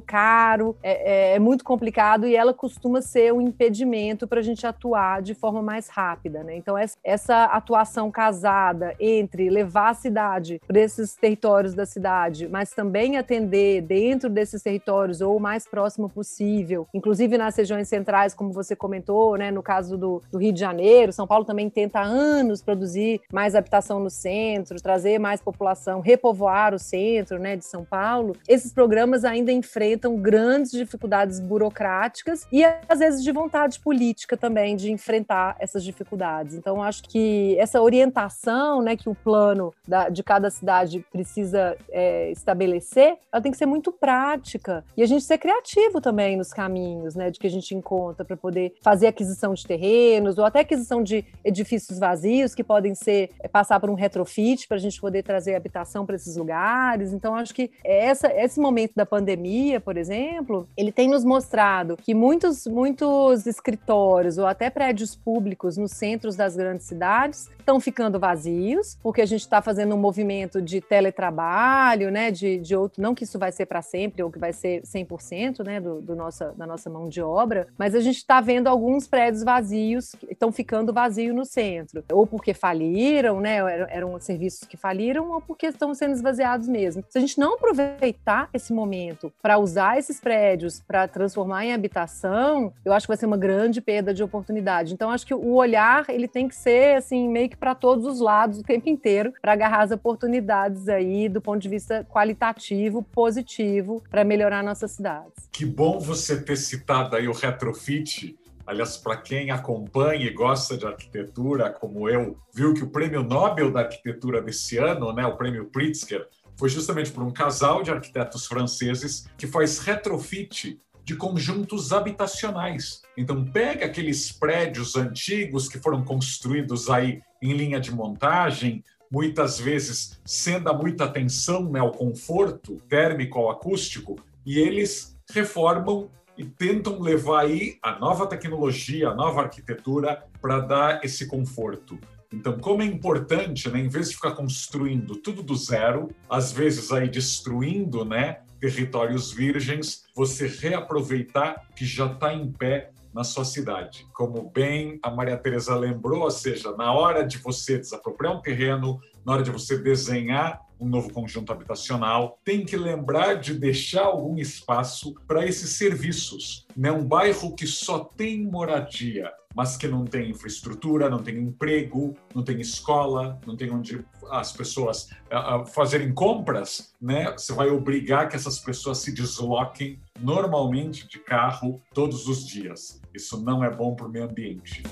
caro, 0.00 0.76
é, 0.82 1.32
é, 1.32 1.36
é 1.36 1.38
muito 1.38 1.64
complicado 1.64 2.26
e 2.26 2.36
ela 2.36 2.52
costuma 2.52 3.00
ser 3.00 3.32
um 3.32 3.40
impedimento 3.40 4.26
para 4.26 4.40
a 4.40 4.42
gente 4.42 4.66
atuar 4.66 5.22
de 5.22 5.34
forma 5.34 5.62
mais 5.62 5.88
rápida. 5.88 6.42
Né? 6.42 6.56
Então, 6.56 6.76
essa 7.02 7.44
atuação 7.44 8.10
casada 8.10 8.94
entre 8.98 9.48
levar 9.50 9.90
a 9.90 9.94
cidade 9.94 10.60
para 10.66 10.80
esses 10.80 11.14
territórios 11.14 11.74
da 11.74 11.86
cidade, 11.86 12.48
mas 12.48 12.70
também 12.70 13.16
atender 13.16 13.82
dentro 13.82 14.28
desses 14.28 14.62
territórios 14.62 15.20
ou 15.20 15.36
o 15.36 15.40
mais 15.40 15.66
próximo 15.66 16.08
possível, 16.08 16.86
inclusive 16.92 17.38
nas 17.38 17.56
regiões 17.56 17.88
centrais, 17.88 18.34
como 18.34 18.52
você 18.52 18.74
comentou, 18.74 19.36
né, 19.36 19.50
no 19.50 19.62
caso 19.62 19.96
do, 19.96 20.22
do 20.30 20.38
Rio 20.38 20.52
de 20.52 20.60
Janeiro, 20.60 21.12
São 21.12 21.26
Paulo 21.26 21.44
também 21.44 21.68
tenta 21.70 22.00
há 22.00 22.04
anos 22.04 22.62
produzir 22.62 23.20
mais 23.32 23.54
habitação 23.54 24.00
no 24.00 24.10
centro, 24.10 24.80
trazer 24.80 25.18
mais 25.18 25.40
população, 25.40 26.00
repovoar 26.00 26.74
o 26.74 26.78
centro 26.78 27.38
né, 27.38 27.56
de 27.56 27.64
São 27.64 27.84
Paulo. 27.84 28.34
Esses 28.48 28.72
programas 28.72 29.13
ainda 29.22 29.52
enfrentam 29.52 30.16
grandes 30.16 30.72
dificuldades 30.72 31.38
burocráticas 31.38 32.46
e 32.50 32.64
às 32.64 32.98
vezes 32.98 33.22
de 33.22 33.30
vontade 33.30 33.78
política 33.80 34.34
também 34.36 34.74
de 34.76 34.90
enfrentar 34.90 35.56
essas 35.58 35.84
dificuldades. 35.84 36.54
Então, 36.54 36.82
acho 36.82 37.02
que 37.02 37.56
essa 37.58 37.82
orientação 37.82 38.80
né, 38.80 38.96
que 38.96 39.08
o 39.08 39.14
plano 39.14 39.74
da, 39.86 40.08
de 40.08 40.22
cada 40.22 40.50
cidade 40.50 41.04
precisa 41.12 41.76
é, 41.90 42.30
estabelecer, 42.30 43.18
ela 43.30 43.42
tem 43.42 43.52
que 43.52 43.58
ser 43.58 43.66
muito 43.66 43.92
prática 43.92 44.84
e 44.96 45.02
a 45.02 45.06
gente 45.06 45.24
ser 45.24 45.36
criativo 45.36 46.00
também 46.00 46.36
nos 46.36 46.52
caminhos 46.52 47.14
né, 47.14 47.30
de 47.30 47.38
que 47.38 47.46
a 47.46 47.50
gente 47.50 47.74
encontra 47.74 48.24
para 48.24 48.36
poder 48.36 48.74
fazer 48.82 49.08
aquisição 49.08 49.52
de 49.52 49.66
terrenos 49.66 50.38
ou 50.38 50.44
até 50.44 50.60
aquisição 50.60 51.02
de 51.02 51.24
edifícios 51.44 51.98
vazios 51.98 52.54
que 52.54 52.64
podem 52.64 52.94
ser 52.94 53.30
é, 53.40 53.48
passar 53.48 53.78
por 53.78 53.90
um 53.90 53.94
retrofit 53.94 54.66
para 54.66 54.76
a 54.76 54.80
gente 54.80 55.00
poder 55.00 55.22
trazer 55.22 55.54
habitação 55.54 56.06
para 56.06 56.16
esses 56.16 56.36
lugares. 56.36 57.12
Então, 57.12 57.34
acho 57.34 57.54
que 57.54 57.70
essa, 57.84 58.32
esse 58.32 58.60
momento 58.60 58.92
da 58.94 59.03
pandemia, 59.06 59.80
por 59.80 59.96
exemplo, 59.96 60.68
ele 60.76 60.92
tem 60.92 61.08
nos 61.08 61.24
mostrado 61.24 61.96
que 61.96 62.14
muitos, 62.14 62.66
muitos 62.66 63.46
escritórios 63.46 64.38
ou 64.38 64.46
até 64.46 64.70
prédios 64.70 65.14
públicos 65.14 65.76
nos 65.76 65.92
centros 65.92 66.36
das 66.36 66.56
grandes 66.56 66.86
cidades 66.86 67.48
estão 67.58 67.80
ficando 67.80 68.18
vazios, 68.18 68.98
porque 69.02 69.22
a 69.22 69.26
gente 69.26 69.40
está 69.40 69.62
fazendo 69.62 69.94
um 69.94 69.98
movimento 69.98 70.60
de 70.60 70.80
teletrabalho, 70.80 72.10
né, 72.10 72.30
de, 72.30 72.58
de 72.58 72.76
outro, 72.76 73.02
não 73.02 73.14
que 73.14 73.24
isso 73.24 73.38
vai 73.38 73.52
ser 73.52 73.66
para 73.66 73.80
sempre 73.80 74.22
ou 74.22 74.30
que 74.30 74.38
vai 74.38 74.52
ser 74.52 74.82
100% 74.82 75.64
né, 75.64 75.80
do, 75.80 76.00
do 76.00 76.14
nossa, 76.14 76.52
da 76.56 76.66
nossa 76.66 76.90
mão 76.90 77.08
de 77.08 77.22
obra, 77.22 77.66
mas 77.78 77.94
a 77.94 78.00
gente 78.00 78.16
está 78.16 78.40
vendo 78.40 78.68
alguns 78.68 79.06
prédios 79.06 79.42
vazios 79.42 80.14
estão 80.28 80.52
ficando 80.52 80.92
vazios 80.92 81.34
no 81.34 81.44
centro, 81.44 82.04
ou 82.12 82.26
porque 82.26 82.52
faliram, 82.52 83.40
né, 83.40 83.56
eram, 83.56 83.86
eram 83.88 84.20
serviços 84.20 84.66
que 84.66 84.76
faliram, 84.76 85.30
ou 85.30 85.40
porque 85.40 85.66
estão 85.66 85.94
sendo 85.94 86.12
esvaziados 86.12 86.68
mesmo. 86.68 87.04
Se 87.08 87.18
a 87.18 87.20
gente 87.20 87.38
não 87.38 87.54
aproveitar 87.54 88.48
esse 88.52 88.72
momento 88.72 88.93
para 89.42 89.58
usar 89.58 89.98
esses 89.98 90.20
prédios 90.20 90.80
para 90.80 91.06
transformar 91.08 91.64
em 91.64 91.72
habitação, 91.72 92.72
eu 92.84 92.92
acho 92.92 93.06
que 93.06 93.08
vai 93.08 93.16
ser 93.16 93.26
uma 93.26 93.36
grande 93.36 93.80
perda 93.80 94.12
de 94.12 94.22
oportunidade. 94.22 94.94
Então, 94.94 95.10
acho 95.10 95.26
que 95.26 95.34
o 95.34 95.54
olhar 95.54 96.04
ele 96.08 96.28
tem 96.28 96.48
que 96.48 96.54
ser 96.54 96.96
assim 96.96 97.28
meio 97.28 97.48
que 97.48 97.56
para 97.56 97.74
todos 97.74 98.06
os 98.06 98.20
lados 98.20 98.58
o 98.58 98.62
tempo 98.62 98.88
inteiro 98.88 99.32
para 99.40 99.52
agarrar 99.52 99.82
as 99.82 99.90
oportunidades 99.90 100.88
aí 100.88 101.28
do 101.28 101.40
ponto 101.40 101.60
de 101.60 101.68
vista 101.68 102.04
qualitativo, 102.04 103.02
positivo 103.02 104.02
para 104.10 104.24
melhorar 104.24 104.62
nossas 104.62 104.92
cidades. 104.92 105.48
Que 105.52 105.64
bom 105.64 105.98
você 105.98 106.40
ter 106.40 106.56
citado 106.56 107.16
aí 107.16 107.28
o 107.28 107.32
retrofit. 107.32 108.38
Aliás, 108.66 108.96
para 108.96 109.18
quem 109.18 109.50
acompanha 109.50 110.26
e 110.26 110.30
gosta 110.30 110.76
de 110.76 110.86
arquitetura, 110.86 111.70
como 111.70 112.08
eu, 112.08 112.36
viu 112.54 112.72
que 112.72 112.82
o 112.82 112.88
prêmio 112.88 113.22
Nobel 113.22 113.70
da 113.70 113.80
Arquitetura 113.80 114.40
desse 114.40 114.78
ano, 114.78 115.12
né, 115.12 115.26
o 115.26 115.36
prêmio 115.36 115.66
Pritzker, 115.66 116.26
foi 116.56 116.68
justamente 116.68 117.10
por 117.10 117.22
um 117.22 117.30
casal 117.30 117.82
de 117.82 117.90
arquitetos 117.90 118.46
franceses 118.46 119.26
que 119.36 119.46
faz 119.46 119.78
retrofit 119.78 120.80
de 121.04 121.16
conjuntos 121.16 121.92
habitacionais. 121.92 123.02
Então, 123.16 123.44
pega 123.44 123.86
aqueles 123.86 124.32
prédios 124.32 124.96
antigos 124.96 125.68
que 125.68 125.78
foram 125.78 126.02
construídos 126.02 126.88
aí 126.88 127.20
em 127.42 127.52
linha 127.52 127.78
de 127.78 127.92
montagem, 127.92 128.82
muitas 129.10 129.60
vezes 129.60 130.18
sendo 130.24 130.70
a 130.70 130.72
muita 130.72 131.04
atenção 131.04 131.70
né, 131.70 131.78
ao 131.78 131.92
conforto 131.92 132.80
térmico 132.88 133.38
ou 133.38 133.50
acústico, 133.50 134.16
e 134.46 134.58
eles 134.58 135.16
reformam 135.30 136.10
e 136.36 136.44
tentam 136.44 137.00
levar 137.00 137.42
aí 137.42 137.78
a 137.82 137.98
nova 137.98 138.26
tecnologia, 138.26 139.10
a 139.10 139.14
nova 139.14 139.42
arquitetura 139.42 140.24
para 140.40 140.58
dar 140.60 141.04
esse 141.04 141.26
conforto. 141.26 141.98
Então, 142.34 142.58
como 142.58 142.82
é 142.82 142.84
importante, 142.84 143.68
né, 143.70 143.80
em 143.80 143.88
vez 143.88 144.10
de 144.10 144.16
ficar 144.16 144.32
construindo 144.32 145.16
tudo 145.16 145.42
do 145.42 145.56
zero, 145.56 146.10
às 146.28 146.52
vezes 146.52 146.90
aí 146.92 147.08
destruindo, 147.08 148.04
né, 148.04 148.40
territórios 148.60 149.32
virgens, 149.32 150.04
você 150.14 150.46
reaproveitar 150.46 151.66
que 151.76 151.84
já 151.84 152.06
está 152.06 152.32
em 152.32 152.50
pé 152.50 152.90
na 153.12 153.22
sua 153.22 153.44
cidade. 153.44 154.06
Como 154.12 154.50
bem 154.50 154.98
a 155.02 155.10
Maria 155.10 155.36
Teresa 155.36 155.76
lembrou, 155.76 156.22
ou 156.22 156.30
seja, 156.30 156.74
na 156.76 156.92
hora 156.92 157.24
de 157.24 157.38
você 157.38 157.78
desapropriar 157.78 158.36
um 158.36 158.40
terreno, 158.40 159.00
na 159.24 159.34
hora 159.34 159.42
de 159.42 159.50
você 159.50 159.78
desenhar 159.78 160.60
um 160.80 160.88
novo 160.88 161.12
conjunto 161.12 161.52
habitacional, 161.52 162.38
tem 162.44 162.64
que 162.64 162.76
lembrar 162.76 163.34
de 163.34 163.54
deixar 163.54 164.02
algum 164.02 164.36
espaço 164.36 165.14
para 165.26 165.46
esses 165.46 165.70
serviços. 165.70 166.66
Né? 166.76 166.90
Um 166.90 167.04
bairro 167.04 167.54
que 167.54 167.66
só 167.66 168.00
tem 168.00 168.44
moradia, 168.44 169.30
mas 169.54 169.76
que 169.76 169.86
não 169.86 170.04
tem 170.04 170.30
infraestrutura, 170.30 171.08
não 171.08 171.22
tem 171.22 171.38
emprego, 171.38 172.14
não 172.34 172.42
tem 172.42 172.60
escola, 172.60 173.38
não 173.46 173.56
tem 173.56 173.70
onde 173.70 174.04
as 174.30 174.52
pessoas 174.52 175.08
uh, 175.30 175.64
fazerem 175.66 176.12
compras, 176.12 176.94
né? 177.00 177.30
Você 177.32 177.52
vai 177.52 177.68
obrigar 177.68 178.28
que 178.28 178.36
essas 178.36 178.58
pessoas 178.58 178.98
se 178.98 179.12
desloquem 179.12 180.00
normalmente 180.20 181.06
de 181.06 181.18
carro 181.18 181.80
todos 181.92 182.26
os 182.26 182.46
dias. 182.46 183.00
Isso 183.14 183.40
não 183.40 183.62
é 183.62 183.70
bom 183.70 183.94
para 183.94 184.06
o 184.06 184.10
meio 184.10 184.24
ambiente. 184.24 184.82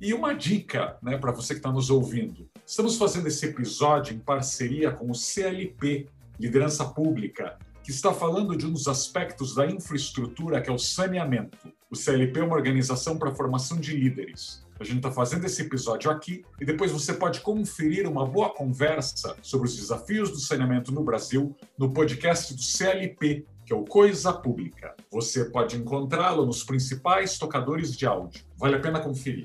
E 0.00 0.12
uma 0.12 0.34
dica 0.34 0.98
né, 1.02 1.16
para 1.16 1.32
você 1.32 1.54
que 1.54 1.60
está 1.60 1.72
nos 1.72 1.88
ouvindo: 1.88 2.46
estamos 2.66 2.98
fazendo 2.98 3.26
esse 3.26 3.46
episódio 3.46 4.14
em 4.14 4.18
parceria 4.18 4.90
com 4.90 5.10
o 5.10 5.14
CLP, 5.14 6.08
Liderança 6.38 6.84
Pública, 6.84 7.58
que 7.84 7.90
está 7.90 8.14
falando 8.14 8.56
de 8.56 8.66
um 8.66 8.72
dos 8.72 8.88
aspectos 8.88 9.54
da 9.54 9.66
infraestrutura 9.66 10.60
que 10.62 10.70
é 10.70 10.72
o 10.72 10.78
saneamento. 10.78 11.70
O 11.90 11.94
CLP 11.94 12.40
é 12.40 12.42
uma 12.42 12.56
organização 12.56 13.18
para 13.18 13.28
a 13.28 13.34
formação 13.34 13.78
de 13.78 13.94
líderes. 13.94 14.64
A 14.80 14.84
gente 14.84 14.96
está 14.96 15.12
fazendo 15.12 15.44
esse 15.44 15.60
episódio 15.60 16.10
aqui 16.10 16.42
e 16.58 16.64
depois 16.64 16.90
você 16.90 17.12
pode 17.12 17.40
conferir 17.42 18.08
uma 18.08 18.26
boa 18.26 18.48
conversa 18.54 19.36
sobre 19.42 19.68
os 19.68 19.76
desafios 19.76 20.30
do 20.30 20.38
saneamento 20.38 20.90
no 20.90 21.04
Brasil 21.04 21.54
no 21.78 21.92
podcast 21.92 22.54
do 22.54 22.62
CLP, 22.62 23.44
que 23.66 23.72
é 23.72 23.76
o 23.76 23.84
Coisa 23.84 24.32
Pública. 24.32 24.94
Você 25.12 25.44
pode 25.44 25.76
encontrá-lo 25.76 26.46
nos 26.46 26.64
principais 26.64 27.38
tocadores 27.38 27.94
de 27.94 28.06
áudio. 28.06 28.42
Vale 28.56 28.76
a 28.76 28.80
pena 28.80 28.98
conferir. 28.98 29.44